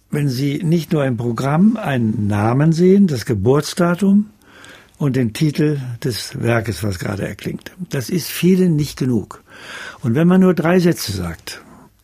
[0.09, 4.29] wenn sie nicht nur im Programm einen Namen sehen, das Geburtsdatum
[4.97, 7.71] und den Titel des Werkes, was gerade erklingt.
[7.89, 9.43] Das ist vielen nicht genug.
[10.01, 11.61] Und wenn man nur drei Sätze sagt,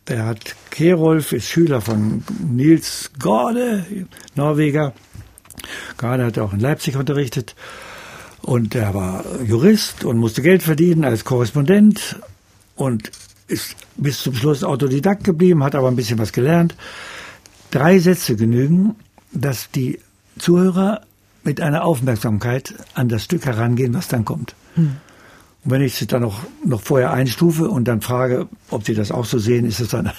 [0.08, 3.84] der hat Kerolf, ist Schüler von Nils Gorde,
[4.34, 4.94] Norweger.
[5.98, 7.54] Gorde hat auch in Leipzig unterrichtet.
[8.42, 12.16] Und er war Jurist und musste Geld verdienen als Korrespondent
[12.76, 13.10] und
[13.48, 16.76] ist bis zum Schluss Autodidakt geblieben, hat aber ein bisschen was gelernt.
[17.70, 18.94] Drei Sätze genügen,
[19.32, 19.98] dass die
[20.38, 21.02] Zuhörer
[21.44, 24.54] mit einer Aufmerksamkeit an das Stück herangehen, was dann kommt.
[24.74, 24.96] Hm.
[25.64, 29.10] Und wenn ich sie dann noch, noch vorher einstufe und dann frage, ob sie das
[29.10, 30.10] auch so sehen, ist es dann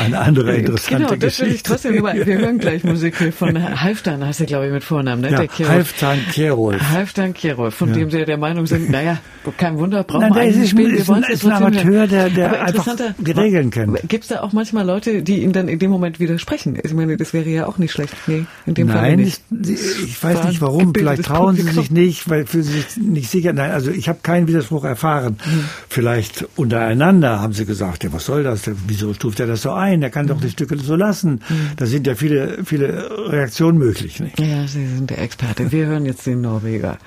[0.00, 1.44] eine andere interessante genau, das Geschichte.
[1.46, 4.84] Will ich trotzdem über, wir hören gleich Musik von Halfdan, heißt er, glaube ich, mit
[4.84, 5.22] Vornamen.
[5.22, 5.30] Ne?
[5.30, 6.82] Ja, Halfdan Kerolf.
[6.90, 7.94] Halfdan Kerolf, von ja.
[7.94, 9.18] dem Sie der Meinung sind, naja,
[9.56, 10.94] kein Wunder, brauchen wir eigentlich ist, spielen.
[10.94, 12.86] Ist, wir ist ein Amateur, der, der einfach
[13.26, 13.96] regeln kann.
[14.06, 16.78] Gibt es da auch manchmal Leute, die ihn dann in dem Moment widersprechen?
[16.82, 18.14] Ich meine, das wäre ja auch nicht schlecht.
[18.26, 19.42] Nee, in dem Nein, Fall nicht.
[19.62, 20.92] Ich, ich weiß nicht warum.
[20.94, 23.52] Vielleicht trauen sie sich nicht, weil fühlen sie sich nicht sicher.
[23.52, 25.38] Nein, also ich habe keinen Widerspruch erfahren.
[25.42, 25.64] Hm.
[25.88, 28.70] Vielleicht untereinander haben sie gesagt, ja, was soll das?
[28.86, 29.89] Wieso stuft er das so ein?
[30.02, 31.40] Er kann doch die Stücke so lassen.
[31.46, 31.70] Hm.
[31.76, 34.20] Da sind ja viele, viele Reaktionen möglich.
[34.20, 34.38] Nicht?
[34.38, 35.72] Ja, Sie sind der Experte.
[35.72, 36.98] Wir hören jetzt den Norweger.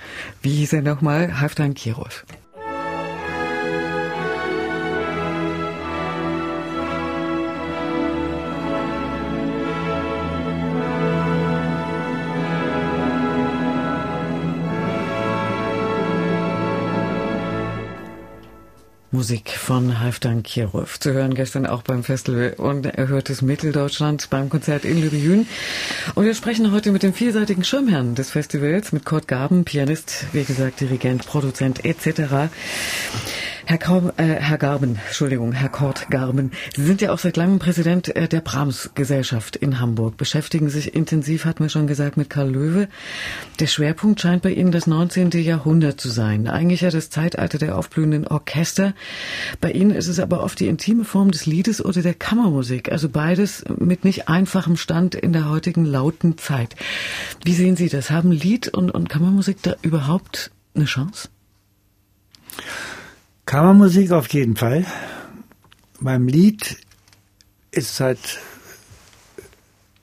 [0.41, 1.39] Wie hieß er nochmal?
[1.39, 2.25] Halfdan Kirov.
[19.23, 20.99] Musik von Halfdan Kirov.
[20.99, 25.47] Zu hören gestern auch beim Festival und erhörtes Mitteldeutschland beim Konzert in Lübejün.
[26.15, 30.43] Und wir sprechen heute mit dem vielseitigen Schirmherrn des Festivals, mit Kurt Gaben, Pianist, wie
[30.43, 32.51] gesagt, Dirigent, Produzent etc.
[33.65, 37.60] Herr, Kaum, äh, Herr Garben, Entschuldigung, Herr Kort Garben, Sie sind ja auch seit langem
[37.60, 42.49] Präsident äh, der Brahms-Gesellschaft in Hamburg, beschäftigen sich intensiv, hatten wir schon gesagt, mit Karl
[42.49, 42.89] Löwe.
[43.62, 45.32] Der Schwerpunkt scheint bei Ihnen das 19.
[45.32, 48.93] Jahrhundert zu sein, eigentlich ja das Zeitalter der aufblühenden Orchester.
[49.61, 53.07] Bei Ihnen ist es aber oft die intime Form des Liedes oder der Kammermusik, also
[53.07, 56.76] beides mit nicht einfachem Stand in der heutigen lauten Zeit.
[57.45, 58.11] Wie sehen Sie das?
[58.11, 61.30] Haben Lied und, und Kammermusik da überhaupt eine Chance?
[63.45, 64.85] Kammermusik auf jeden Fall.
[65.99, 66.77] Beim Lied
[67.71, 68.39] ist seit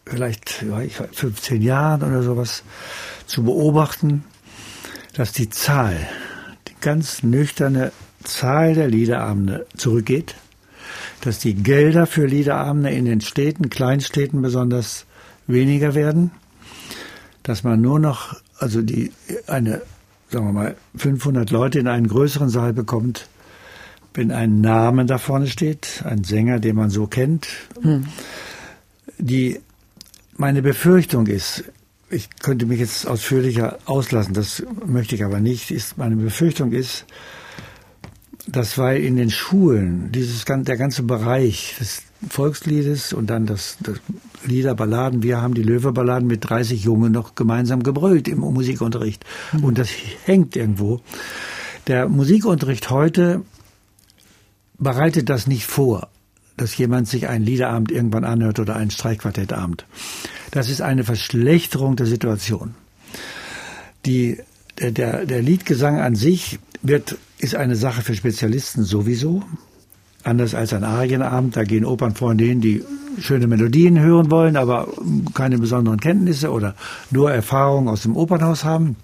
[0.05, 0.81] vielleicht ja,
[1.13, 2.65] 15 Jahren oder sowas
[3.27, 4.25] zu beobachten,
[5.15, 5.97] dass die Zahl,
[6.69, 7.93] die ganz nüchterne
[8.25, 10.35] Zahl der Liederabende zurückgeht,
[11.21, 15.07] dass die Gelder für Liederabende in den Städten, Kleinstädten besonders
[15.47, 16.31] weniger werden,
[17.43, 19.13] dass man nur noch, also die,
[19.47, 19.83] eine,
[20.31, 23.29] sagen wir mal, 500 Leute in einen größeren Saal bekommt,
[24.15, 27.49] wenn ein Name da vorne steht, ein Sänger, den man so kennt.
[27.83, 28.07] Hm.
[29.19, 29.61] Die,
[30.37, 31.65] meine Befürchtung ist,
[32.11, 37.07] ich könnte mich jetzt ausführlicher auslassen, das möchte ich aber nicht, ist, meine Befürchtung ist,
[38.47, 44.01] dass weil in den Schulen dieses, der ganze Bereich des Volksliedes und dann das, das
[44.45, 45.23] Lieder, Balladen.
[45.23, 49.25] Wir haben die Löwe-Balladen mit 30 Jungen noch gemeinsam gebrüllt im Musikunterricht.
[49.53, 49.65] Mhm.
[49.65, 49.91] Und das
[50.25, 51.01] hängt irgendwo.
[51.87, 53.43] Der Musikunterricht heute
[54.79, 56.09] bereitet das nicht vor,
[56.57, 59.87] dass jemand sich einen Liederabend irgendwann anhört oder einen Streichquartettabend.
[60.51, 62.75] Das ist eine Verschlechterung der Situation.
[64.07, 64.39] Die,
[64.79, 69.43] der, der Liedgesang an sich wird, ist eine Sache für Spezialisten sowieso.
[70.23, 72.85] Anders als ein Arienabend, da gehen Opernfreunde hin, die
[73.19, 74.89] schöne Melodien hören wollen, aber
[75.35, 76.75] keine besonderen Kenntnisse oder
[77.11, 78.97] nur Erfahrungen aus dem Opernhaus haben.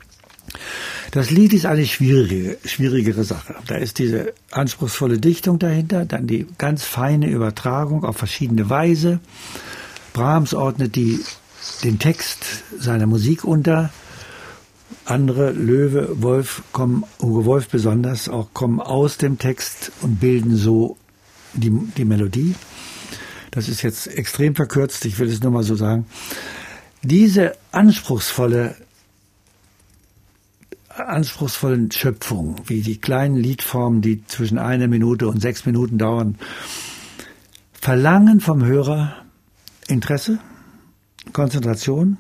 [1.12, 3.55] Das Lied ist eine schwierige, schwierigere Sache.
[3.67, 9.21] Da ist diese anspruchsvolle Dichtung dahinter, dann die ganz feine Übertragung auf verschiedene Weise.
[10.12, 11.21] Brahms ordnet die,
[11.85, 13.91] den Text seiner Musik unter.
[15.05, 20.97] Andere, Löwe, Wolf, kommen, Hugo Wolf besonders, auch kommen aus dem Text und bilden so
[21.55, 22.55] die, die Melodie.
[23.51, 26.07] Das ist jetzt extrem verkürzt, ich will es nur mal so sagen.
[27.03, 28.77] Diese anspruchsvolle
[30.89, 36.37] anspruchsvollen Schöpfung, wie die kleinen Liedformen, die zwischen einer Minute und sechs Minuten dauern,
[37.73, 39.15] verlangen vom Hörer
[39.89, 40.39] Interesse,
[41.33, 42.17] Konzentration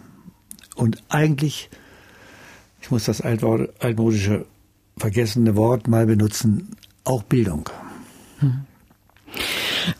[0.74, 1.70] und eigentlich,
[2.80, 4.46] ich muss das altmodische
[4.98, 7.68] vergessene Wort mal benutzen, auch Bildung.
[8.38, 8.64] Hm.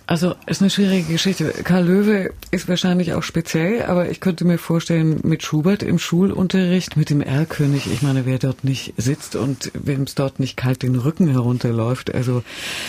[0.09, 1.53] Also ist eine schwierige Geschichte.
[1.65, 6.97] Karl Löwe ist wahrscheinlich auch speziell, aber ich könnte mir vorstellen, mit Schubert im Schulunterricht,
[6.97, 10.85] mit dem Erlkönig, ich meine, wer dort nicht sitzt und wem es dort nicht kalt
[10.85, 12.45] den Rücken herunterläuft, also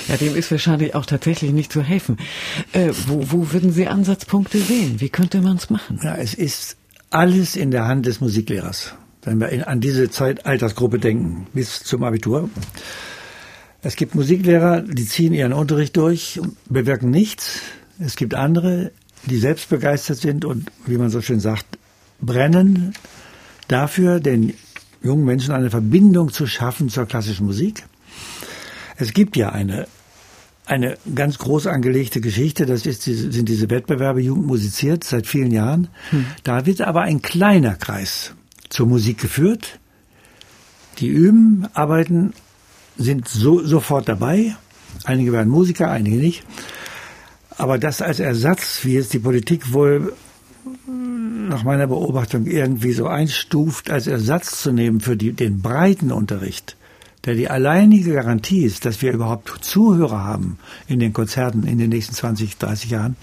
[0.08, 2.18] ja, dem ist wahrscheinlich auch tatsächlich nicht zu helfen.
[2.72, 5.02] Äh, wo, wo würden Sie Ansatzpunkte sehen?
[5.02, 6.00] Wie könnte man es machen?
[6.04, 6.78] Ja, es ist
[7.10, 8.94] alles in der Hand des Musiklehrers.
[9.24, 12.50] Wenn wir in, an diese Zeit Altersgruppe denken, bis zum Abitur.
[13.88, 17.62] Es gibt Musiklehrer, die ziehen ihren Unterricht durch, bewirken nichts.
[18.00, 18.92] Es gibt andere,
[19.28, 21.66] die selbst begeistert sind und, wie man so schön sagt,
[22.20, 22.94] brennen
[23.70, 24.56] dafür, den
[25.02, 27.86] jungen Menschen eine Verbindung zu schaffen zur klassischen Musik.
[28.98, 29.88] Es gibt ja eine,
[30.66, 35.88] eine ganz groß angelegte Geschichte, das ist, sind diese Wettbewerbe Jugend musiziert seit vielen Jahren.
[36.10, 36.26] Hm.
[36.44, 38.34] Da wird aber ein kleiner Kreis
[38.68, 39.80] zur Musik geführt.
[41.00, 42.34] Die üben, arbeiten
[42.98, 44.56] sind so, sofort dabei.
[45.04, 46.44] Einige werden Musiker, einige nicht.
[47.58, 50.14] Aber das als Ersatz, wie jetzt die Politik wohl
[51.48, 56.76] nach meiner Beobachtung irgendwie so einstuft, als Ersatz zu nehmen für die, den breiten Unterricht,
[57.26, 61.90] der die alleinige Garantie ist, dass wir überhaupt Zuhörer haben in den Konzerten in den
[61.90, 63.16] nächsten 20, 30 Jahren.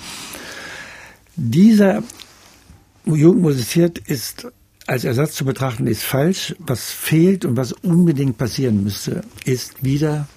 [1.37, 2.03] Dieser
[3.07, 4.47] Jugend musiziert ist
[4.87, 6.55] als Ersatz zu betrachten, ist falsch.
[6.59, 10.29] Was fehlt und was unbedingt passieren müsste, ist wieder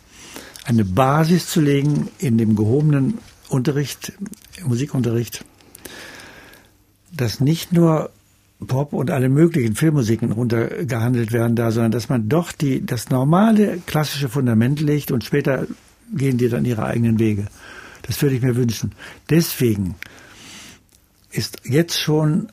[0.66, 3.20] eine Basis zu legen in dem gehobenen
[3.50, 4.14] Unterricht,
[4.66, 5.46] Musikunterricht,
[7.12, 8.12] dass nicht nur
[8.66, 13.80] Pop und alle möglichen Filmmusiken runtergehandelt werden da, sondern dass man doch die, das normale
[13.86, 15.68] klassische Fundament legt und später
[16.14, 17.48] gehen die dann ihre eigenen Wege.
[18.02, 18.94] Das würde ich mir wünschen.
[19.30, 19.96] Deswegen
[21.32, 22.48] ist jetzt schon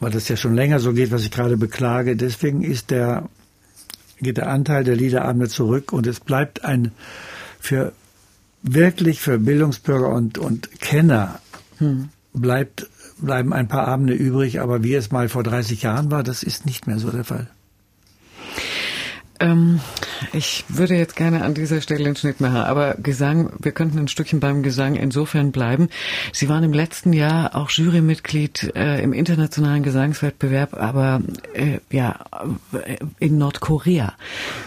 [0.00, 2.16] weil das ja schon länger so geht, was ich gerade beklage.
[2.16, 3.28] Deswegen ist der,
[4.18, 6.92] geht der Anteil der Liederabende zurück und es bleibt ein
[7.60, 7.92] für
[8.62, 11.40] wirklich für Bildungsbürger und, und Kenner
[11.78, 12.08] hm.
[12.32, 12.88] bleibt,
[13.18, 16.66] bleiben ein paar Abende übrig, aber wie es mal vor 30 Jahren war, das ist
[16.66, 17.48] nicht mehr so der Fall.
[19.40, 19.80] Ähm,
[20.32, 24.08] ich würde jetzt gerne an dieser Stelle einen Schnitt machen, aber Gesang, wir könnten ein
[24.08, 25.88] Stückchen beim Gesang insofern bleiben.
[26.32, 31.22] Sie waren im letzten Jahr auch Jurymitglied äh, im internationalen Gesangswettbewerb, aber
[31.54, 32.24] äh, ja
[32.72, 34.14] äh, in Nordkorea.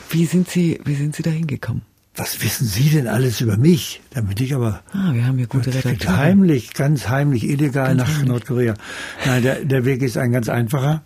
[0.09, 1.84] Wie sind Sie, wie sind Sie da hingekommen?
[2.15, 4.01] Was wissen Sie denn alles über mich?
[4.11, 6.17] Damit ich aber ah, wir haben hier gute Redakteure.
[6.17, 8.30] heimlich, ganz heimlich, illegal ganz nach heimlich.
[8.30, 8.74] Nordkorea.
[9.26, 11.03] Nein, der, der Weg ist ein ganz einfacher.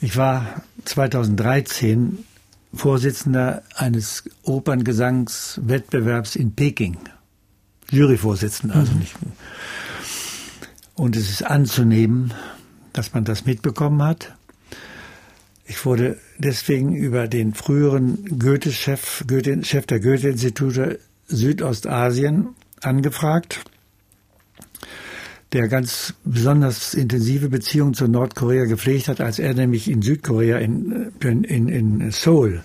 [0.00, 2.18] Ich war 2013
[2.72, 6.98] Vorsitzender eines Operngesangswettbewerbs in Peking.
[7.90, 8.98] Juryvorsitzender, also mhm.
[9.00, 9.14] nicht.
[10.94, 12.32] Und es ist anzunehmen,
[12.92, 14.34] dass man das mitbekommen hat.
[15.64, 20.98] Ich wurde deswegen über den früheren Goethe-Chef, Goethe, Chef der Goethe-Institute
[21.28, 22.48] Südostasien
[22.80, 23.60] angefragt.
[25.52, 31.12] Der ganz besonders intensive Beziehungen zu Nordkorea gepflegt hat, als er nämlich in Südkorea in,
[31.20, 32.62] in, in Seoul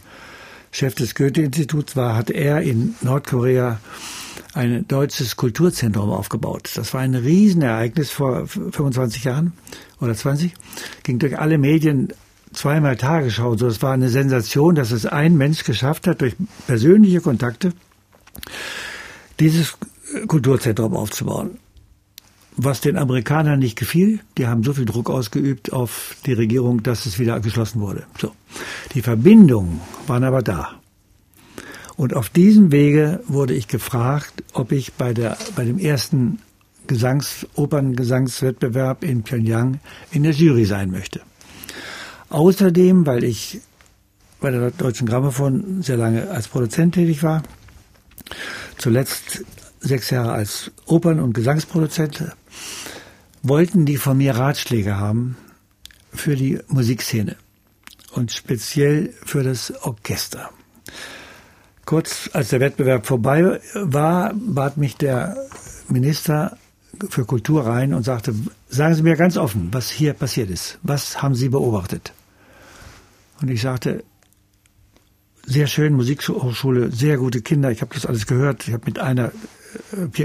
[0.72, 3.80] Chef des Goethe-Instituts war, hat er in Nordkorea
[4.54, 6.72] ein deutsches Kulturzentrum aufgebaut.
[6.76, 9.54] Das war ein Riesenereignis vor 25 Jahren
[10.00, 10.54] oder 20.
[11.04, 12.14] Ging durch alle Medien
[12.54, 13.58] zweimal Tagesschau.
[13.58, 16.36] So, es war eine Sensation, dass es ein Mensch geschafft hat, durch
[16.68, 17.74] persönliche Kontakte
[19.40, 19.78] dieses
[20.28, 21.58] Kulturzentrum aufzubauen
[22.58, 24.20] was den Amerikanern nicht gefiel.
[24.38, 28.06] Die haben so viel Druck ausgeübt auf die Regierung, dass es wieder geschlossen wurde.
[28.20, 28.32] So.
[28.94, 30.80] Die Verbindungen waren aber da.
[31.98, 36.40] Und auf diesem Wege wurde ich gefragt, ob ich bei der, bei dem ersten
[36.88, 39.80] Gesangs, Operngesangswettbewerb in Pyongyang
[40.12, 41.22] in der Jury sein möchte.
[42.30, 43.62] Außerdem, weil ich
[44.40, 47.44] bei der Deutschen Grammophon sehr lange als Produzent tätig war,
[48.78, 49.44] zuletzt
[49.80, 52.26] sechs Jahre als Opern- und Gesangsproduzent,
[53.44, 55.38] wollten die von mir Ratschläge haben
[56.14, 57.36] für die Musikszene
[58.14, 60.50] und speziell für das Orchester.
[61.86, 65.38] Kurz als der Wettbewerb vorbei war, bat mich der
[65.88, 66.58] Minister
[67.10, 68.34] für Kultur rein und sagte,
[68.70, 70.80] sagen Sie mir ganz offen, was hier passiert ist.
[70.82, 72.14] Was haben Sie beobachtet?
[73.42, 74.04] Und ich sagte,
[75.46, 77.70] sehr schön, Musikhochschule, sehr gute Kinder.
[77.70, 78.68] Ich habe das alles gehört.
[78.68, 79.32] Ich habe mit einer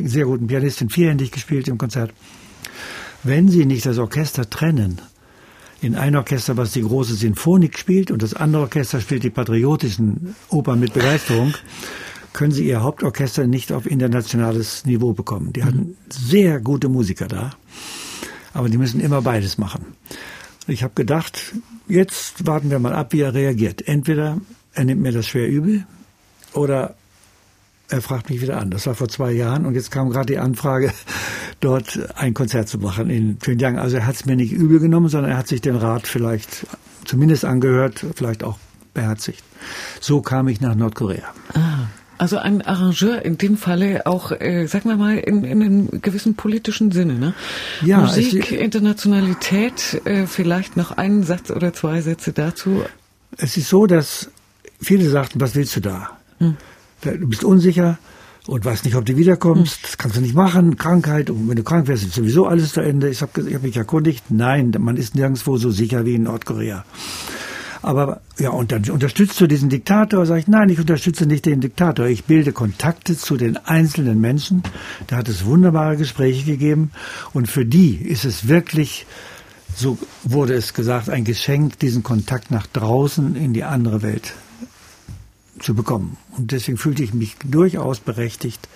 [0.05, 2.13] sehr guten Pianistin vierhändig gespielt im Konzert.
[3.23, 5.01] Wenn Sie nicht das Orchester trennen,
[5.83, 10.35] in ein Orchester, was die große Sinfonik spielt und das andere Orchester spielt die patriotischen
[10.49, 11.55] Opern mit Begeisterung,
[12.33, 15.53] können Sie Ihr Hauptorchester nicht auf internationales Niveau bekommen.
[15.53, 17.51] Die hatten sehr gute Musiker da,
[18.53, 19.85] aber die müssen immer beides machen.
[20.67, 21.55] Ich habe gedacht,
[21.89, 23.87] jetzt warten wir mal ab, wie er reagiert.
[23.89, 24.41] Entweder
[24.75, 25.87] er nimmt mir das schwer übel
[26.53, 26.95] oder
[27.91, 28.71] er fragt mich wieder an.
[28.71, 30.93] Das war vor zwei Jahren und jetzt kam gerade die Anfrage,
[31.61, 33.79] dort ein Konzert zu machen in Pyongyang.
[33.79, 36.67] Also er hat es mir nicht übel genommen, sondern er hat sich den Rat vielleicht
[37.05, 38.59] zumindest angehört, vielleicht auch
[38.95, 39.43] beherzigt.
[40.01, 41.35] So kam ich nach Nordkorea.
[41.55, 41.87] Ah.
[42.19, 46.35] Also ein Arrangeur in dem Falle auch, äh, sagen wir mal, in, in einem gewissen
[46.35, 47.15] politischen Sinne.
[47.15, 47.33] Ne?
[47.81, 52.85] Ja, Musik, Internationalität, äh, vielleicht noch einen Satz oder zwei Sätze dazu.
[53.39, 54.31] Es ist so, dass
[54.83, 56.11] viele sagten, was willst du da?
[56.41, 56.59] Hm.
[57.03, 57.99] Du bist unsicher
[58.47, 59.77] und weißt nicht, ob du wiederkommst.
[59.77, 59.83] Hm.
[59.83, 60.77] Das kannst du nicht machen.
[60.77, 61.31] Krankheit.
[61.31, 63.09] Und wenn du krank wärst, ist sowieso alles zu Ende.
[63.09, 64.25] Ich habe hab mich erkundigt.
[64.31, 66.85] Nein, man ist nirgendwo so sicher wie in Nordkorea.
[67.83, 70.27] Aber ja, und dann unterstützt du diesen Diktator?
[70.27, 72.07] Sag ich, nein, ich unterstütze nicht den Diktator.
[72.07, 74.63] Ich bilde Kontakte zu den einzelnen Menschen.
[75.07, 76.91] Da hat es wunderbare Gespräche gegeben.
[77.33, 79.07] Und für die ist es wirklich,
[79.75, 84.35] so wurde es gesagt, ein Geschenk, diesen Kontakt nach draußen in die andere Welt
[85.61, 86.17] zu bekommen.
[86.37, 88.69] Und deswegen fühlte ich mich durchaus berechtigt,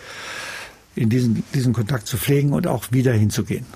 [0.94, 3.66] in diesen, diesen Kontakt zu pflegen und auch wieder hinzugehen.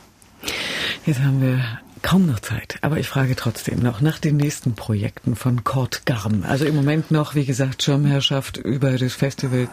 [1.04, 1.64] Jetzt haben wir
[2.02, 6.44] kaum noch Zeit, aber ich frage trotzdem noch nach den nächsten Projekten von Kurt Garm.
[6.46, 9.68] Also im Moment noch, wie gesagt, Schirmherrschaft über das Festival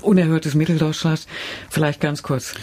[0.00, 1.26] Unerhörtes Mitteldeutschland.
[1.70, 2.54] Vielleicht ganz kurz.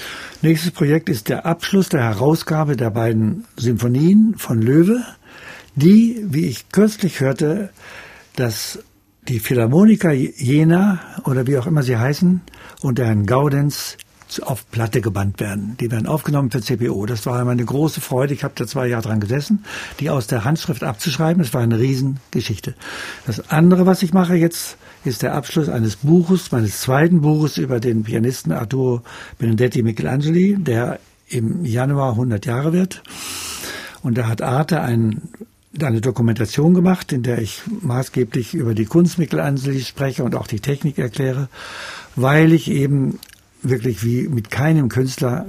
[0.41, 5.03] Nächstes Projekt ist der Abschluss der Herausgabe der beiden Symphonien von Löwe,
[5.75, 7.69] die, wie ich kürzlich hörte,
[8.35, 8.79] das
[9.29, 12.41] die Philharmoniker Jena oder wie auch immer sie heißen
[12.81, 13.97] und der Herrn Gaudenz
[14.41, 15.75] auf Platte gebannt werden.
[15.79, 17.05] Die werden aufgenommen für CPO.
[17.05, 18.33] Das war meine große Freude.
[18.33, 19.63] Ich habe da zwei Jahre dran gesessen,
[19.99, 21.41] die aus der Handschrift abzuschreiben.
[21.41, 22.75] Das war eine Riesengeschichte.
[23.25, 27.79] Das andere, was ich mache jetzt, ist der Abschluss eines Buches, meines zweiten Buches über
[27.79, 29.01] den Pianisten Arturo
[29.37, 33.03] Benedetti Michelangeli, der im Januar 100 Jahre wird.
[34.01, 35.21] Und da hat Arte ein
[35.81, 40.59] eine Dokumentation gemacht, in der ich maßgeblich über die Kunst Michelangeli spreche und auch die
[40.59, 41.49] Technik erkläre,
[42.15, 43.19] weil ich eben
[43.61, 45.45] wirklich wie mit keinem Künstler,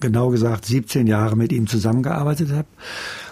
[0.00, 2.68] genau gesagt 17 Jahre mit ihm zusammengearbeitet habe.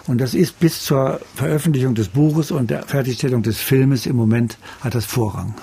[0.05, 4.57] Und das ist bis zur Veröffentlichung des Buches und der Fertigstellung des Filmes im Moment
[4.81, 5.55] hat das Vorrang.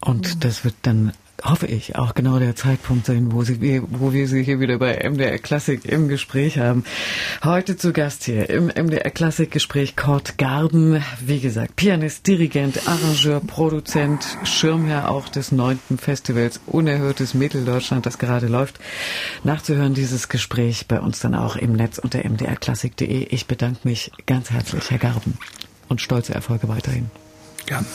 [0.00, 1.12] Und das wird dann
[1.44, 5.08] hoffe ich, auch genau der Zeitpunkt sein, wo, sie, wo wir Sie hier wieder bei
[5.08, 6.84] MDR Klassik im Gespräch haben.
[7.42, 11.02] Heute zu Gast hier im MDR Klassik Gespräch Kurt Garden.
[11.20, 18.46] Wie gesagt, Pianist, Dirigent, Arrangeur, Produzent, Schirmherr auch des neunten Festivals Unerhörtes Mitteldeutschland, das gerade
[18.46, 18.78] läuft.
[19.44, 23.24] Nachzuhören dieses Gespräch bei uns dann auch im Netz unter mdrklassik.de.
[23.30, 25.38] Ich bedanke mich ganz herzlich, Herr Garden,
[25.88, 27.10] und stolze Erfolge weiterhin.
[27.66, 27.86] Gern.